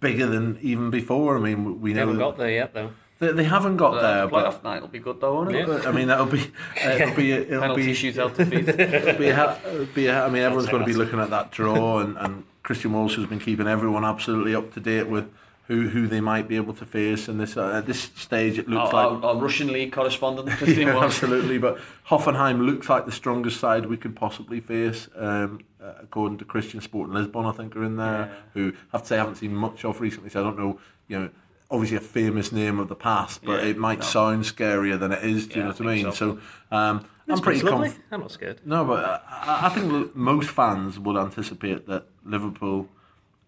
[0.00, 1.36] bigger than even before.
[1.36, 2.92] I mean, we They know haven't got there yet, though.
[3.18, 5.86] They, they haven't got the there, playoff but night will be good though, won't it?
[5.86, 6.50] I mean, that'll be
[6.84, 8.68] it'll be it'll Penalty be shootout defeat.
[8.68, 11.50] it'll be, a, it'll be a, I mean, everyone's going to be looking at that
[11.50, 15.30] draw, and, and Christian Walsh has been keeping everyone absolutely up to date with
[15.68, 17.28] who who they might be able to face.
[17.28, 20.48] And this uh, at this stage, it looks our, like our, our Russian league correspondent,
[20.58, 21.58] Christian yeah, absolutely.
[21.58, 26.44] But Hoffenheim looks like the strongest side we could possibly face, um, uh, according to
[26.44, 27.46] Christian Sporting Lisbon.
[27.46, 28.30] I think are in there.
[28.30, 28.34] Yeah.
[28.54, 30.78] Who have to say I haven't seen much of recently, so I don't know.
[31.08, 31.30] You know,
[31.70, 34.04] obviously a famous name of the past, but Yeah, it might no.
[34.04, 35.46] sound scarier than it is.
[35.46, 36.04] Do you know I what I mean?
[36.04, 36.38] think So,
[36.70, 38.00] um, I'm pretty confident.
[38.12, 38.60] I'm not scared.
[38.64, 42.88] No, but I, I think most fans would anticipate that Liverpool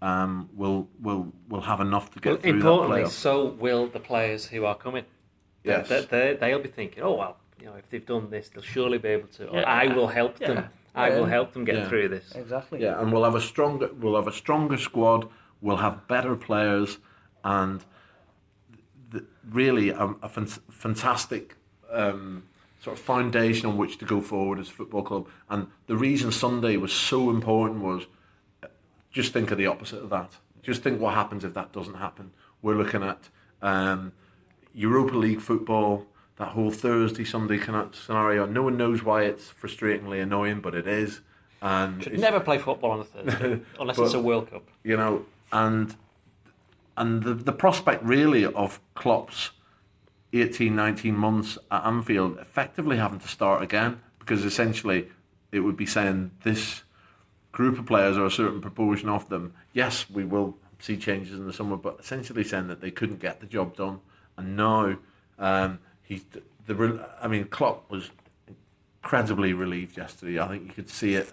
[0.02, 3.12] um, will will will have enough to get Well, through importantly, that playoff.
[3.12, 5.04] so will the players who are coming.
[5.64, 5.88] Yes.
[5.88, 8.98] They, they, they'll be thinking, oh, well, you know, if they've done this, they'll surely
[8.98, 9.48] be able to.
[9.48, 9.68] Or Yeah.
[9.68, 10.56] I will help them.
[10.56, 10.68] Yeah.
[10.94, 11.88] I will help them get Yeah.
[11.88, 12.32] through this.
[12.34, 12.80] Exactly.
[12.82, 15.28] Yeah, and we'll have a stronger we'll have a stronger squad
[15.60, 16.98] We'll have better players
[17.42, 17.90] and th-
[19.50, 21.56] really a, a fan- fantastic
[21.92, 22.44] um,
[22.80, 25.26] sort of foundation on which to go forward as a football club.
[25.48, 28.06] And the reason Sunday was so important was
[28.62, 28.66] uh,
[29.10, 30.32] just think of the opposite of that.
[30.62, 32.30] Just think what happens if that doesn't happen.
[32.62, 33.28] We're looking at
[33.62, 34.12] um,
[34.74, 36.06] Europa League football,
[36.36, 37.58] that whole Thursday Sunday
[37.92, 38.46] scenario.
[38.46, 41.20] No one knows why it's frustratingly annoying, but it is.
[41.60, 44.62] And Should never play football on a Thursday unless But- it's a World Cup.
[44.84, 45.96] you know, and
[46.98, 49.50] and the the prospect really of Klopp's
[50.32, 55.08] 18, 19 months at Anfield effectively having to start again because essentially
[55.52, 56.82] it would be saying this
[57.52, 61.46] group of players or a certain proportion of them, yes, we will see changes in
[61.46, 64.00] the summer, but essentially saying that they couldn't get the job done,
[64.36, 64.96] and now
[65.38, 66.24] um, he's
[66.66, 68.10] the I mean Klopp was
[69.02, 70.38] incredibly relieved yesterday.
[70.38, 71.32] I think you could see it.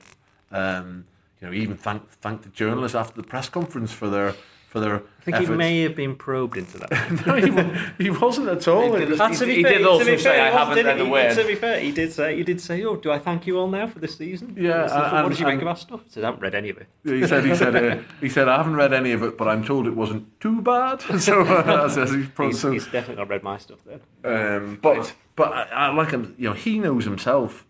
[0.51, 1.05] Um,
[1.39, 4.33] you know, he even thanked thank the journalists after the press conference for their
[4.75, 4.95] for their.
[4.95, 6.91] I think he may have been probed into that.
[7.25, 8.81] no, he, wa- he wasn't at all.
[8.81, 10.41] He It was- did- Ah, to be He fair- did to also be say, fair,
[10.41, 11.11] "I was- haven't didn't read the he?
[11.11, 13.57] word." To be fair, he did say, he did say, "Oh, do I thank you
[13.57, 15.75] all now for this season?" Yeah, So, and- what did you and- make of our
[15.77, 16.01] stuff?
[16.05, 16.87] I said, I haven't read any of it.
[17.05, 19.63] He said, he said, uh, he said, I haven't read any of it, but I'm
[19.63, 21.01] told it wasn't too bad.
[21.19, 24.01] So, uh, so he's pro- He's, so- he's definitely not read my stuff then.
[24.25, 26.35] Um, but but I, I like him.
[26.37, 27.65] You know, he knows himself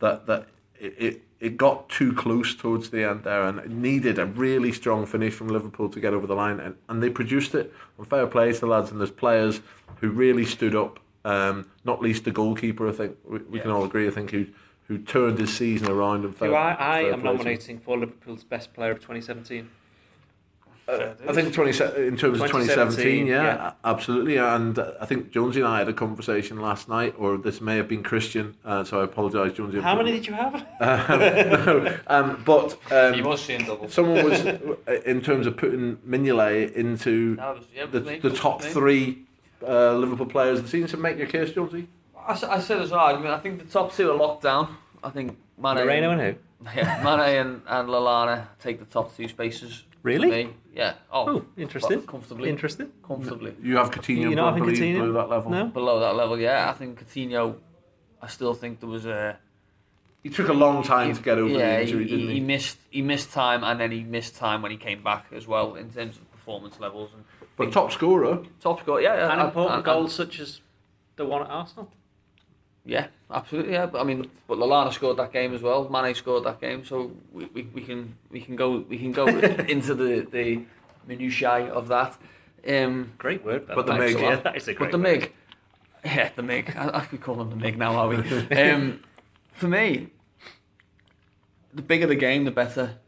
[0.00, 0.46] that that
[0.78, 4.72] it, it it got too close towards the end there, and it needed a really
[4.72, 7.72] strong finish from Liverpool to get over the line, and, and they produced it.
[7.96, 9.60] And fair play to the lads, and there's players
[10.00, 10.98] who really stood up.
[11.24, 12.88] Um, not least the goalkeeper.
[12.88, 14.06] I think we, we can all agree.
[14.06, 14.46] I think who
[14.90, 17.96] who turned his season around and fair, Who I, I am play to nominating for
[17.96, 19.70] Liverpool's best player of 2017.
[20.90, 21.70] Uh, I think 20,
[22.06, 23.72] in terms of 2017, 2017, yeah, yeah.
[23.84, 24.36] absolutely.
[24.36, 27.76] And uh, I think Jonesy and I had a conversation last night, or this may
[27.76, 29.80] have been Christian, uh, so I apologise, Jonesy.
[29.80, 30.66] How many did you have?
[30.80, 33.88] no, um, but He um, was seeing double.
[33.88, 34.76] someone was, uh,
[35.06, 38.18] in terms of putting Mignolet into was- yeah, the, me.
[38.18, 38.70] the top me.
[38.70, 39.22] three
[39.66, 40.88] uh, Liverpool players of the season.
[40.88, 41.88] So make your case, Jonesy.
[42.26, 44.76] I said as an argument, I think the top two are locked down.
[45.02, 46.34] I think Mane, Moreno and who?
[46.76, 49.84] yeah, Mane and, and Lallana take the top two spaces.
[50.02, 50.30] For Really?
[50.30, 50.50] me.
[50.74, 50.94] Yeah.
[51.12, 52.02] Oh, Oh, interesting.
[52.02, 52.48] comfortably.
[52.48, 52.90] Interesting.
[53.06, 53.54] comfortably.
[53.62, 55.00] You have Coutinho, You not I having believe, Coutinho?
[55.06, 55.50] below that level.
[55.50, 55.64] No?
[55.66, 56.70] Below that level, yeah.
[56.70, 57.56] I think Coutinho,
[58.22, 59.38] I still think there was a.
[60.22, 62.40] He took a long time to get over yeah, the injury, he, didn't he, he?
[62.40, 65.76] missed he missed time and then he missed time when he came back as well
[65.76, 67.24] in terms of performance levels and
[67.56, 68.42] But top scorer.
[68.60, 69.32] top scorer, Yeah, yeah.
[69.32, 70.60] And and- important and- goals such as
[71.16, 71.90] the one at Arsenal.
[72.84, 73.72] Yeah, absolutely.
[73.72, 75.88] Yeah, but I mean, but Lallana scored that game as well.
[75.88, 79.26] Mane scored that game, so we, we, we can we can go we can go
[79.68, 80.62] into the the
[81.06, 82.16] minutiae of that.
[82.66, 83.66] Um, Great word.
[83.66, 84.36] But the Thanks Mig, yeah.
[84.42, 85.20] That is a great but the word.
[85.20, 85.32] Mig,
[86.04, 86.74] yeah, the Mig.
[86.76, 88.16] I, I could call him the Mig now, are we?
[88.56, 89.00] um,
[89.52, 90.08] for me,
[91.74, 92.98] the bigger the game, the better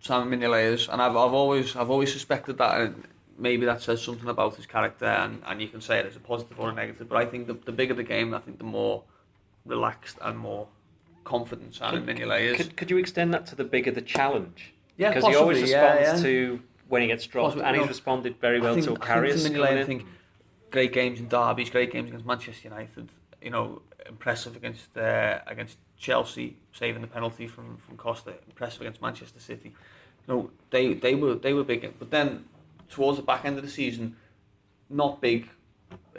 [0.00, 2.80] Simon Mignolet is, and I've I've always I've always suspected that.
[2.80, 3.04] And,
[3.36, 6.20] Maybe that says something about his character, and, and you can say it as a
[6.20, 7.08] positive or a negative.
[7.08, 9.02] But I think the, the bigger the game, I think the more
[9.64, 10.68] relaxed and more
[11.24, 12.56] confident Simon Mignolet is.
[12.56, 14.74] Could, could you extend that to the bigger the challenge?
[14.96, 16.28] Yeah, because he always possibly, yeah, responds yeah.
[16.28, 17.82] to when he gets dropped, Possibly, and no.
[17.82, 20.06] he's responded very well think, to I think Karius to coming Mignolet, I think
[20.70, 23.08] great games in derbies, great games against Manchester United.
[23.40, 28.34] You know, impressive against uh, against Chelsea, saving the penalty from, from Costa.
[28.46, 29.74] Impressive against Manchester City.
[30.26, 32.44] You know, they they were they were big, but then
[32.88, 34.16] towards the back end of the season,
[34.88, 35.48] not big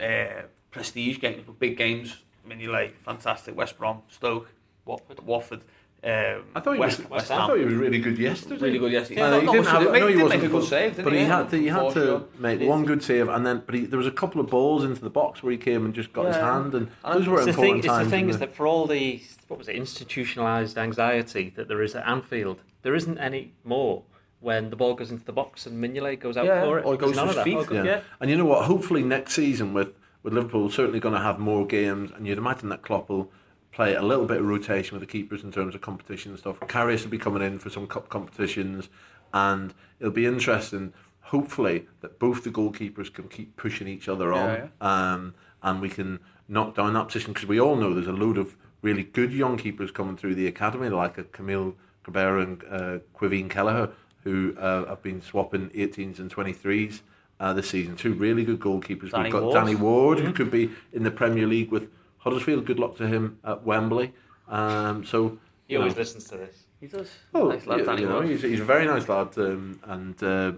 [0.00, 2.18] uh, prestige games, but big games.
[2.48, 3.56] Mignolet, fantastic.
[3.56, 4.48] West Brom, Stoke,
[4.84, 5.20] Watford.
[5.26, 5.60] Watford.
[6.04, 7.08] Um, I thought he West, was.
[7.10, 8.66] West I thought he was really good yesterday.
[8.66, 9.20] really good yesterday.
[9.22, 9.80] Uh, Not- he not didn't much have.
[9.82, 9.98] to do.
[9.98, 10.42] no, he Did wasn't.
[10.42, 11.18] make a good save, didn't but he?
[11.20, 11.56] he Yeah, had to.
[11.56, 12.24] He had to sure.
[12.38, 15.00] make one good save, and then but he, there was a couple of balls into
[15.00, 17.46] the box where he came and just got his hand, and And those were It's
[17.46, 17.76] the thing.
[17.76, 21.66] important It's the thing is that for all the what was it institutionalized anxiety that
[21.66, 24.02] there is at Anfield, there isn't any more
[24.40, 26.84] when the ball goes into the box and Mignolet goes out Yeah, for it.
[26.84, 27.66] or it goes There's none to his feet.
[27.70, 27.82] Oh, Yeah.
[27.84, 28.00] yeah.
[28.20, 28.66] And you know what?
[28.66, 29.92] Hopefully next season with,
[30.26, 33.30] with Liverpool, certainly going to have more games, and you'd imagine that Klopp will
[33.70, 36.58] play a little bit of rotation with the keepers in terms of competition and stuff.
[36.58, 38.88] Karius will be coming in for some cup competitions,
[39.32, 40.92] and it'll be interesting.
[41.20, 45.88] Hopefully that both the goalkeepers can keep pushing each other on, Yeah, Um, and we
[45.88, 49.32] can knock down that position because we all know there's a load of really good
[49.32, 53.90] young keepers coming through the academy, like a Kamil Grabara and uh, Caoimhin Kelleher,
[54.24, 57.02] who uh, have been swapping 18s and 23s
[57.40, 57.96] uh, this season.
[57.96, 59.10] Two really good goalkeepers.
[59.10, 59.54] Danny We've got Ward.
[59.54, 62.64] Danny Ward, who could be in the Premier League with Huddersfield.
[62.66, 64.12] Good luck to him at Wembley.
[64.48, 66.64] Um, so He always know, listens to this.
[66.80, 67.10] He does.
[67.34, 68.28] Oh, nice lad, you- Danny you know, Ward.
[68.28, 70.52] he's, he's a very nice lad, um, and uh,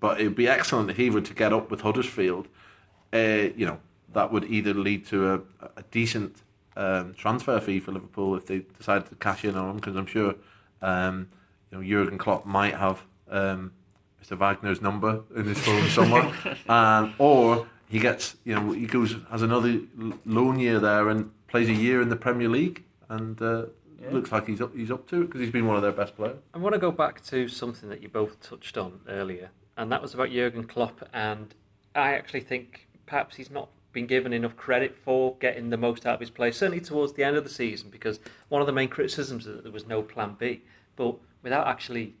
[0.00, 2.48] but it'd be excellent if he were to get up with Huddersfield.
[3.12, 3.78] Uh, you know,
[4.12, 5.40] that would either lead to a,
[5.76, 6.42] a decent
[6.76, 10.06] um, transfer fee for Liverpool if they decided to cash in on him, because I'm
[10.06, 10.34] sure
[10.82, 11.28] um,
[11.70, 13.72] you know Jurgen Klopp might have um,
[14.22, 14.36] Mr.
[14.36, 16.32] Wagner's number in his phone somewhere,
[16.68, 19.80] um, or he gets you know he goes has another
[20.24, 23.40] loan year there and plays a year in the Premier League and.
[23.40, 23.66] Uh,
[23.98, 24.10] yeah.
[24.10, 26.16] Looks like he's up, he's up to it because he's been one of their best
[26.16, 26.36] players.
[26.52, 29.48] I want to go back to something that you both touched on earlier,
[29.78, 31.08] and that was about Jurgen Klopp.
[31.14, 31.54] And
[31.94, 36.14] I actually think perhaps he's not been given enough credit for getting the most out
[36.14, 38.88] of his play, certainly towards the end of the season, because one of the main
[38.88, 40.60] criticisms is that there was no plan B.
[40.96, 42.12] But without actually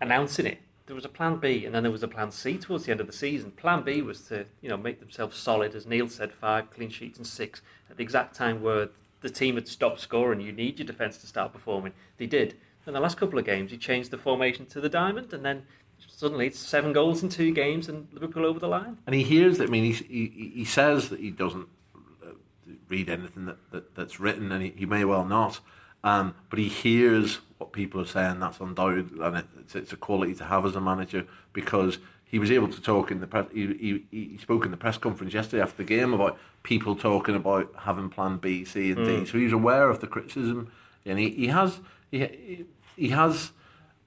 [0.00, 0.58] announcing it,
[0.88, 3.00] there was a plan B and then there was a plan C towards the end
[3.00, 3.50] of the season.
[3.52, 7.18] Plan B was to, you know, make themselves solid, as Neil said, five clean sheets
[7.18, 8.88] and six at the exact time where
[9.20, 10.40] the team had stopped scoring.
[10.40, 11.92] You need your defence to start performing.
[12.16, 12.56] They did.
[12.86, 15.64] In the last couple of games, he changed the formation to the diamond, and then
[16.06, 18.96] suddenly it's seven goals in two games and Liverpool over the line.
[19.06, 19.68] And he hears that.
[19.68, 22.30] I mean, he he, he says that he doesn't uh,
[22.88, 25.60] read anything that, that that's written, and he, he may well not.
[26.02, 28.40] Um, but he hears what people are saying.
[28.40, 32.50] That's undoubted, and it's, it's a quality to have as a manager because he was
[32.50, 33.46] able to talk in the press.
[33.52, 33.66] He,
[34.10, 37.72] he, he spoke in the press conference yesterday after the game about people talking about
[37.80, 39.24] having Plan B, C, and mm.
[39.24, 39.26] D.
[39.26, 40.70] So he's aware of the criticism,
[41.04, 42.66] and he, he has he
[42.96, 43.52] he has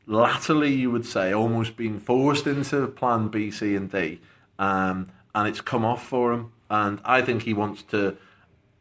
[0.07, 4.19] latterly, you would say, almost been forced into Plan B, C, and D,
[4.59, 6.51] um, and it's come off for him.
[6.69, 8.17] And I think he wants to.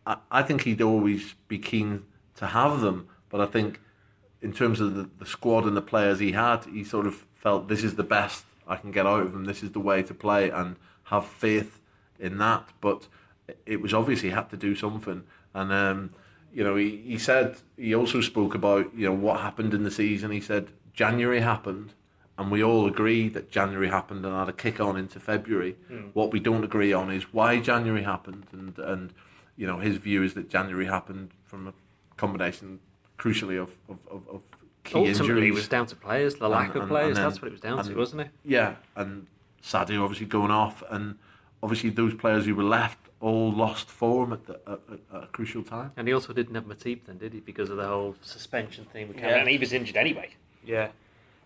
[0.07, 2.05] I, I think he'd always be keen
[2.37, 3.09] to have them.
[3.31, 3.81] But I think
[4.43, 7.69] in terms of the, the squad and the players he had, he sort of felt
[7.69, 9.45] this is the best I can get out of them.
[9.45, 11.81] This is the way to play and have faith
[12.19, 12.69] in that.
[12.81, 13.09] But
[13.67, 15.25] it was obvious he had to do something.
[15.55, 16.11] And um,
[16.53, 19.91] you know, he, he said he also spoke about you know what happened in the
[19.91, 20.31] season.
[20.31, 21.93] He said January happened,
[22.39, 25.77] and we all agree that January happened and had a kick on into February.
[25.91, 26.11] Mm.
[26.15, 29.13] What we don't agree on is why January happened, and and
[29.57, 31.75] you know his view is that January happened from a
[32.17, 32.81] combination,
[33.21, 34.43] crucially, of, of, of, of
[34.85, 35.51] key Ultimately, injuries.
[35.51, 37.17] it was down to players, the lack and, of players.
[37.17, 38.31] then, that's what it was down and, to, wasn't it?
[38.45, 39.27] Yeah, and
[39.63, 41.17] Sadio obviously going off, and
[41.63, 44.81] obviously those players who were left all lost form at, the, at,
[45.15, 45.93] at, a crucial time.
[45.97, 47.41] And he also didn't have Matip then, did he?
[47.41, 49.37] Because of the whole suspension thing with yeah.
[49.37, 50.31] and he was injured anyway.
[50.65, 50.89] Yeah,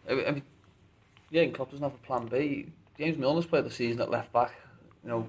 [0.08, 0.42] I mean,
[1.30, 2.68] yeah, and Klopp doesn't have a plan B.
[2.98, 4.52] James Milner's played the season at left back.
[5.02, 5.28] You know,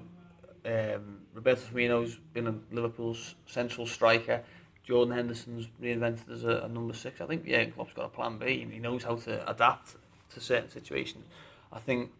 [0.64, 4.42] um, Roberto Firmino's been a Liverpool's central striker.
[4.86, 7.20] Jordan Henderson's reinvented as a, a number six.
[7.20, 9.96] I think yeah, Klopp's got a plan B and he knows how to adapt
[10.34, 11.26] to certain situations.
[11.72, 12.12] I think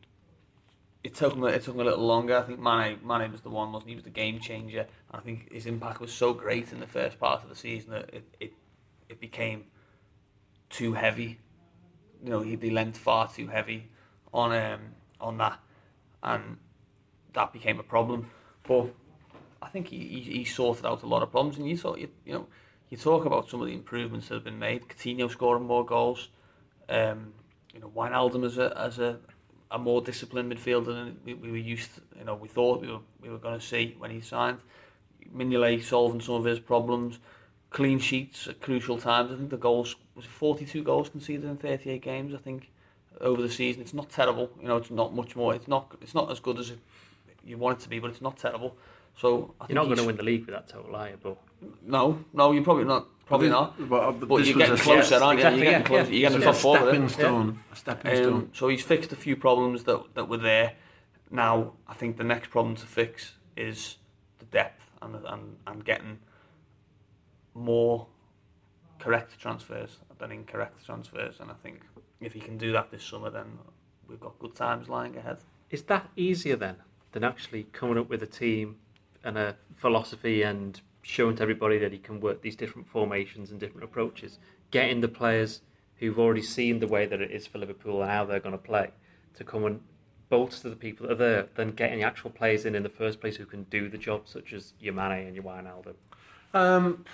[1.04, 2.36] it took him it took him a little longer.
[2.36, 3.92] I think Mane Mane was the one, wasn't he?
[3.92, 4.86] He was the game changer.
[5.12, 8.10] I think his impact was so great in the first part of the season that
[8.12, 8.52] it it,
[9.08, 9.64] it became
[10.68, 11.38] too heavy.
[12.24, 13.88] You know, he'd be lent far too heavy
[14.34, 14.80] on um,
[15.20, 15.60] on that,
[16.24, 16.56] and
[17.34, 18.28] that became a problem.
[18.66, 18.88] But
[19.66, 21.58] I think he, he, he sorted out a lot of problems.
[21.58, 22.46] And you saw, you, you know,
[22.88, 24.88] you talk about some of the improvements that have been made.
[24.88, 26.28] Coutinho scoring more goals.
[26.88, 27.32] Um,
[27.74, 29.18] you know, Wijnaldum as a as a,
[29.72, 31.96] a more disciplined midfielder than we, we were used.
[31.96, 34.58] To, you know, we thought we were we were going to see when he signed.
[35.36, 37.18] Mignolet solving some of his problems.
[37.70, 39.32] Clean sheets at crucial times.
[39.32, 42.32] I think the goals was 42 goals conceded in 38 games.
[42.32, 42.70] I think
[43.20, 43.82] over the season.
[43.82, 44.50] It's not terrible.
[44.60, 45.54] You know, it's not much more.
[45.54, 46.78] It's not it's not as good as it,
[47.44, 48.76] you want it to be, but it's not terrible.
[49.16, 51.18] So I you're not going to win the league with that total, are you?
[51.22, 51.38] But
[51.82, 53.06] no, no, you're probably not.
[53.26, 53.88] Probably not.
[53.88, 55.64] But, uh, but you're getting closer, yes, aren't exactly, you?
[55.64, 56.12] You're getting closer.
[56.12, 56.76] You're getting top four.
[56.76, 57.60] Stepping stone.
[57.72, 58.50] A stepping um, stone.
[58.52, 60.74] So he's fixed a few problems that that were there.
[61.30, 63.96] Now I think the next problem to fix is
[64.38, 66.18] the depth and and and getting
[67.54, 68.06] more
[69.00, 71.40] correct transfers than incorrect transfers.
[71.40, 71.80] And I think
[72.20, 73.58] if he can do that this summer, then
[74.08, 75.38] we've got good times lying ahead.
[75.70, 76.76] Is that easier then
[77.10, 78.76] than actually coming up with a team
[79.26, 83.60] and a philosophy and showing to everybody that he can work these different formations and
[83.60, 84.38] different approaches,
[84.70, 85.60] getting the players
[85.96, 88.58] who've already seen the way that it is for Liverpool and how they're going to
[88.58, 88.90] play
[89.34, 89.80] to come and
[90.28, 93.20] bolster the people that are there than getting the actual players in in the first
[93.20, 95.94] place who can do the job, such as your Mane and your Wijnaldum?
[96.54, 97.04] Um,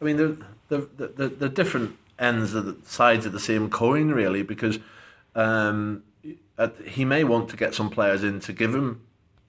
[0.00, 4.10] I mean, the the, the the different ends of the sides of the same coin,
[4.10, 4.78] really, because
[5.34, 6.04] um,
[6.86, 9.02] he may want to get some players in to give him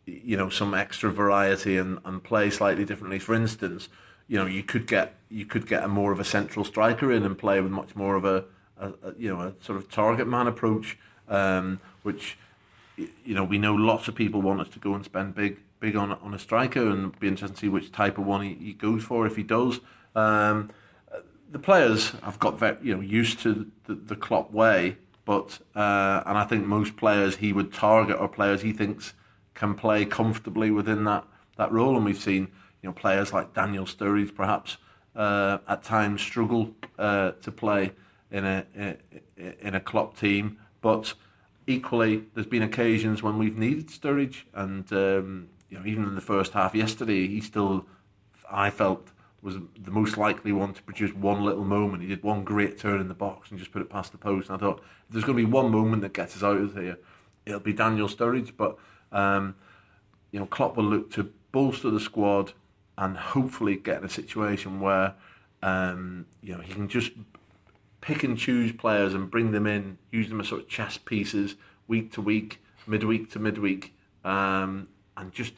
[0.05, 3.19] you know some extra variety and, and play slightly differently.
[3.19, 3.89] For instance,
[4.27, 7.23] you know you could get you could get a more of a central striker in
[7.23, 8.45] and play with much more of a,
[8.79, 10.97] a, a you know a sort of target man approach,
[11.27, 12.37] um, which
[12.97, 15.95] you know we know lots of people want us to go and spend big big
[15.95, 18.73] on on a striker and be interested to see which type of one he, he
[18.73, 19.79] goes for if he does.
[20.15, 20.71] Um,
[21.51, 26.23] the players have got very, you know used to the, the Klopp way, but uh,
[26.25, 29.13] and I think most players he would target are players he thinks
[29.55, 31.25] can play comfortably within that,
[31.57, 31.95] that role.
[31.95, 32.49] And we've seen
[32.81, 34.77] you know players like Daniel Sturridge perhaps
[35.15, 37.91] uh, at times struggle uh, to play
[38.31, 38.65] in a
[39.37, 41.13] in a Klopp team, but
[41.67, 46.21] equally, there's been occasions when we've needed Sturridge, and um, you know, even in the
[46.21, 47.85] first half yesterday, he still,
[48.49, 52.03] I felt, was the most likely one to produce one little moment.
[52.03, 54.49] He did one great turn in the box and just put it past the post.
[54.49, 56.75] And I thought, if there's going to be one moment that gets us out of
[56.75, 56.97] here,
[57.45, 58.53] it'll be Daniel Sturridge.
[58.55, 58.77] But
[59.15, 59.55] um,
[60.31, 62.53] you know, Klopp will look to bolster the squad
[62.97, 65.15] and hopefully get in a situation where
[65.63, 67.11] um, you know he can just
[68.01, 71.55] pick and choose players and bring them in, use them as sort of chess pieces
[71.87, 74.87] week to week, midweek to midweek, um,
[75.17, 75.53] and just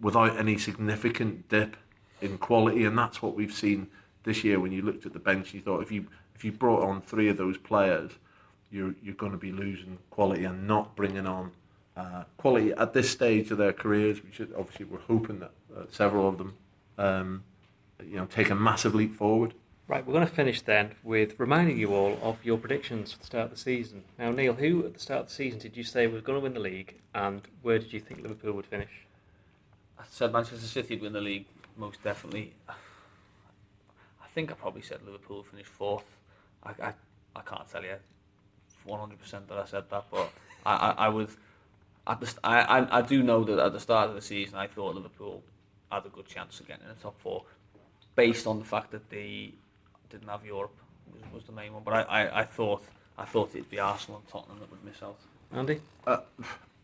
[0.00, 1.76] without any significant dip
[2.20, 2.84] in quality.
[2.84, 3.88] And that's what we've seen
[4.24, 4.58] this year.
[4.58, 7.28] When you looked at the bench, you thought if you if you brought on three
[7.28, 8.12] of those players,
[8.70, 11.52] you're you're going to be losing quality and not bringing on.
[11.98, 16.28] Uh, quality at this stage of their careers, which obviously we're hoping that uh, several
[16.28, 16.54] of them,
[16.96, 17.42] um,
[18.00, 19.52] you know, take a massive leap forward.
[19.88, 23.24] Right, we're going to finish then with reminding you all of your predictions for the
[23.24, 24.04] start of the season.
[24.16, 26.42] Now, Neil, who at the start of the season did you say was going to
[26.42, 29.06] win the league, and where did you think Liverpool would finish?
[29.98, 31.46] I said Manchester City would win the league,
[31.76, 32.54] most definitely.
[32.68, 36.16] I think I probably said Liverpool would finish fourth.
[36.62, 36.92] I, I,
[37.34, 37.96] I can't tell you
[38.86, 40.30] 100% that I said that, but
[40.64, 41.30] I, I, I would.
[42.08, 44.66] At the, I, I, I do know that at the start of the season, I
[44.66, 45.42] thought Liverpool
[45.92, 47.44] had a good chance of getting in the top four,
[48.16, 49.52] based on the fact that they
[50.08, 50.74] didn't have Europe
[51.12, 51.82] was, was the main one.
[51.84, 52.82] But I, I, I thought
[53.18, 55.18] I thought it'd be Arsenal and Tottenham that would miss out.
[55.52, 56.18] Andy, uh,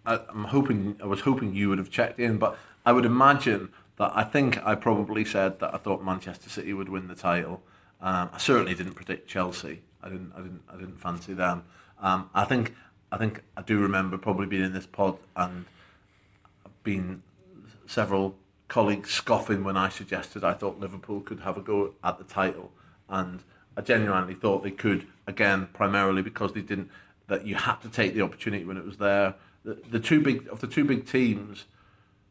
[0.04, 3.70] I, I'm hoping I was hoping you would have checked in, but I would imagine
[3.96, 7.62] that I think I probably said that I thought Manchester City would win the title.
[8.00, 9.82] Um, I certainly didn't predict Chelsea.
[10.02, 10.32] I didn't.
[10.36, 10.62] I didn't.
[10.68, 11.64] I didn't fancy them.
[12.00, 12.74] Um, I think.
[13.14, 15.66] I think I do remember probably being in this pod and
[16.82, 17.22] being
[17.86, 18.34] several
[18.66, 22.72] colleagues scoffing when I suggested I thought Liverpool could have a go at the title
[23.08, 23.44] and
[23.76, 26.90] I genuinely thought they could again, primarily because they didn't.
[27.28, 29.36] That you had to take the opportunity when it was there.
[29.64, 31.66] The, the two big of the two big teams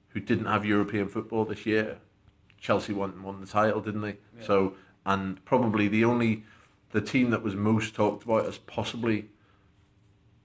[0.09, 1.97] who didn't have European football this year,
[2.59, 4.17] Chelsea won won the title, didn't they?
[4.37, 4.45] Yeah.
[4.45, 4.73] So
[5.05, 6.43] and probably the only
[6.91, 9.29] the team that was most talked about as possibly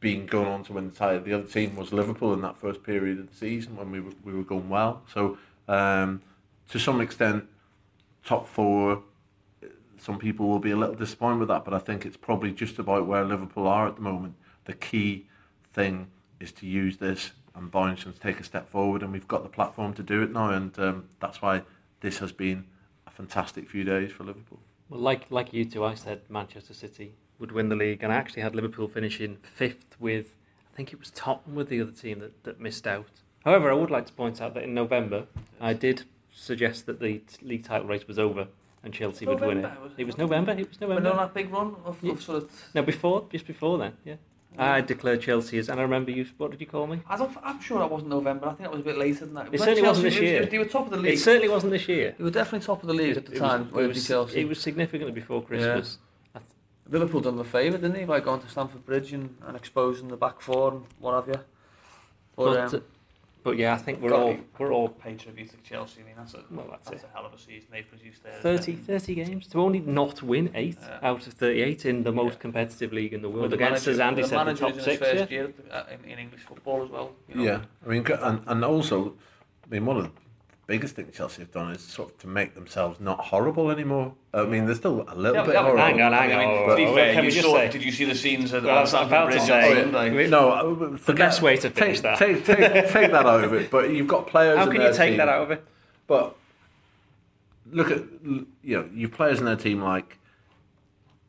[0.01, 1.23] being going on to win the title.
[1.23, 4.13] The other team was Liverpool in that first period of the season when we were,
[4.25, 5.03] we were going well.
[5.13, 6.23] So um,
[6.71, 7.47] to some extent,
[8.25, 9.03] top four
[10.01, 12.79] some people will be a little disappointed with that, but I think it's probably just
[12.79, 14.35] about where Liverpool are at the moment.
[14.65, 15.27] The key
[15.73, 19.49] thing is to use this and and take a step forward, and we've got the
[19.49, 21.63] platform to do it now, and um, that's why
[22.01, 22.65] this has been
[23.07, 24.61] a fantastic few days for Liverpool.
[24.89, 28.16] Well, like like you two, I said Manchester City would win the league, and I
[28.16, 30.34] actually had Liverpool finishing fifth with,
[30.72, 33.07] I think it was Tottenham with the other team that, that missed out.
[33.45, 35.26] However, I would like to point out that in November,
[35.61, 38.49] I did suggest that the league title race was over
[38.82, 39.80] and Chelsea November, would win it.
[39.82, 40.53] Was it, it was November.
[40.53, 41.03] It was November.
[41.03, 42.12] But on that big run of, yeah.
[42.12, 42.51] of sort of.
[42.74, 44.14] No, before, just before then, yeah.
[44.57, 46.26] I declared Chelsea as, and I remember you.
[46.36, 47.01] What did you call me?
[47.09, 48.47] I don't, I'm sure that wasn't November.
[48.47, 49.55] I think that was a bit later than that.
[49.55, 50.47] It, certainly Chelsea, wasn't this year.
[50.47, 51.14] they were top of the league.
[51.14, 52.14] It certainly wasn't this year.
[52.18, 53.70] They were definitely top of the league at the it time.
[53.70, 54.41] Was, it, was, Chelsea.
[54.41, 55.99] it was significantly before Christmas.
[56.01, 56.08] Yeah.
[56.91, 60.09] Liverpool done them a favour, didn't they, by going to Stamford Bridge and, and exposing
[60.09, 61.41] the back four and what have you.
[62.36, 62.82] But, but um,
[63.49, 66.03] but yeah, I think we're all we're all pay tribute to Chelsea.
[66.03, 68.34] I mean, that's a well, that's, that's a hell of a season they've produced there.
[68.34, 70.99] 30, 30 games to only not win eight yeah.
[71.03, 72.41] out of thirty-eight in the most yeah.
[72.41, 74.99] competitive league in the world the against, manager, as Andy said, the top in six.
[74.99, 75.39] First yeah.
[75.39, 77.12] year uh, in, in English football as well.
[77.28, 77.43] You know?
[77.43, 79.14] Yeah, I mean, and, and also,
[79.64, 80.11] I mean, one of the
[80.69, 84.14] biggest thing Chelsea have done is sort of to make themselves not horrible anymore.
[84.35, 85.79] I mean, they're still a little yeah, bit horrible.
[85.79, 86.39] Hang on, hang on.
[86.39, 88.87] I mean, to be fair, you saw, say, did you see the scenes at well,
[88.87, 90.29] Stamford Bridge on Sunday?
[90.29, 92.19] No, uh, the best way to finish take, that.
[92.19, 92.59] Take, take,
[92.93, 93.71] take that out of it.
[93.71, 94.59] But you've got players.
[94.59, 95.64] How can you take team, that out of it?
[96.07, 96.37] But
[97.73, 100.19] look at you know you players in their team like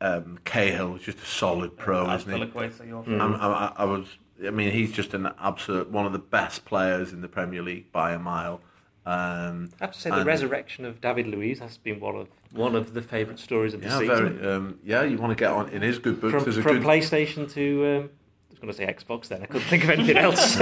[0.02, 2.44] um, Cahill is just a solid pro, yeah, isn't he?
[2.44, 3.40] Mm.
[3.40, 4.06] I, I was.
[4.46, 7.92] I mean, he's just an absolute one of the best players in the Premier League
[7.94, 8.60] by a mile.
[9.10, 12.76] Um, I have to say, the resurrection of David Luiz has been one of one
[12.76, 14.38] of the favourite stories of the yeah, season.
[14.38, 16.44] Very, um, yeah, you want to get on in his good books.
[16.44, 16.84] From, from good...
[16.84, 19.28] PlayStation to, um, I was going to say Xbox.
[19.30, 20.58] Then I couldn't think of anything else.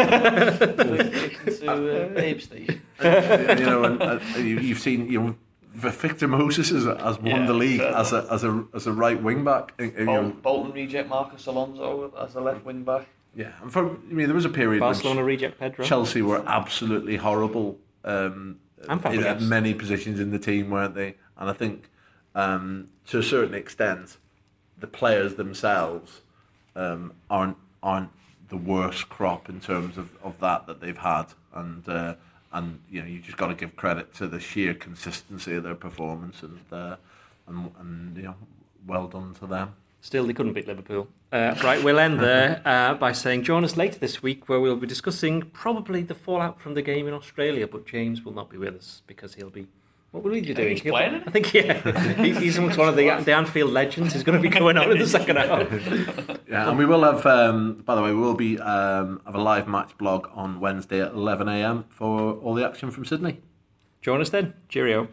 [1.58, 2.82] To uh, Ape Station.
[3.04, 5.36] you know, and, uh, you, have seen you know.
[5.74, 9.22] Victor Moses has, has won yeah, the league as a as a as a right
[9.22, 9.76] wing back.
[9.78, 10.30] Bolton, you know.
[10.42, 13.08] Bolton reject Marcos Alonso as a left wing back.
[13.36, 15.84] Yeah, and for, I mean, there was a period Barcelona reject Pedro.
[15.86, 17.78] Chelsea were absolutely horrible
[18.08, 21.16] um, in many positions in the team, weren't they?
[21.38, 21.90] And I think
[22.34, 24.18] um, to a certain extent,
[24.80, 26.22] the players themselves
[26.76, 28.10] um, aren't aren't
[28.50, 32.16] the worst crop in terms of, of that that they've had, and uh,
[32.54, 35.76] and you know you just got to give credit to the sheer consistency of their
[35.76, 36.96] performance, and uh,
[37.48, 38.36] and, and you know
[38.86, 39.76] well done to them.
[40.02, 41.08] Still, they couldn't beat Liverpool.
[41.32, 44.76] Uh, right, we'll end there uh, by saying join us later this week where we'll
[44.78, 48.58] be discussing probably the fallout from the game in Australia, but James will not be
[48.58, 49.68] with us because he'll be.
[50.12, 50.70] What will he be doing?
[50.78, 51.24] he's playing it.
[51.28, 52.14] I think, yeah.
[52.24, 54.14] He- he's amongst one of the, the Anfield legends.
[54.14, 55.68] He's going to be going on in the second half.
[56.50, 57.26] Yeah, and we will have.
[57.26, 61.02] Um, by the way, we will be um, have a live match blog on Wednesday
[61.02, 61.84] at 11 a.m.
[61.90, 63.42] for all the action from Sydney.
[64.02, 64.54] Join us then.
[64.70, 65.10] Cheerio.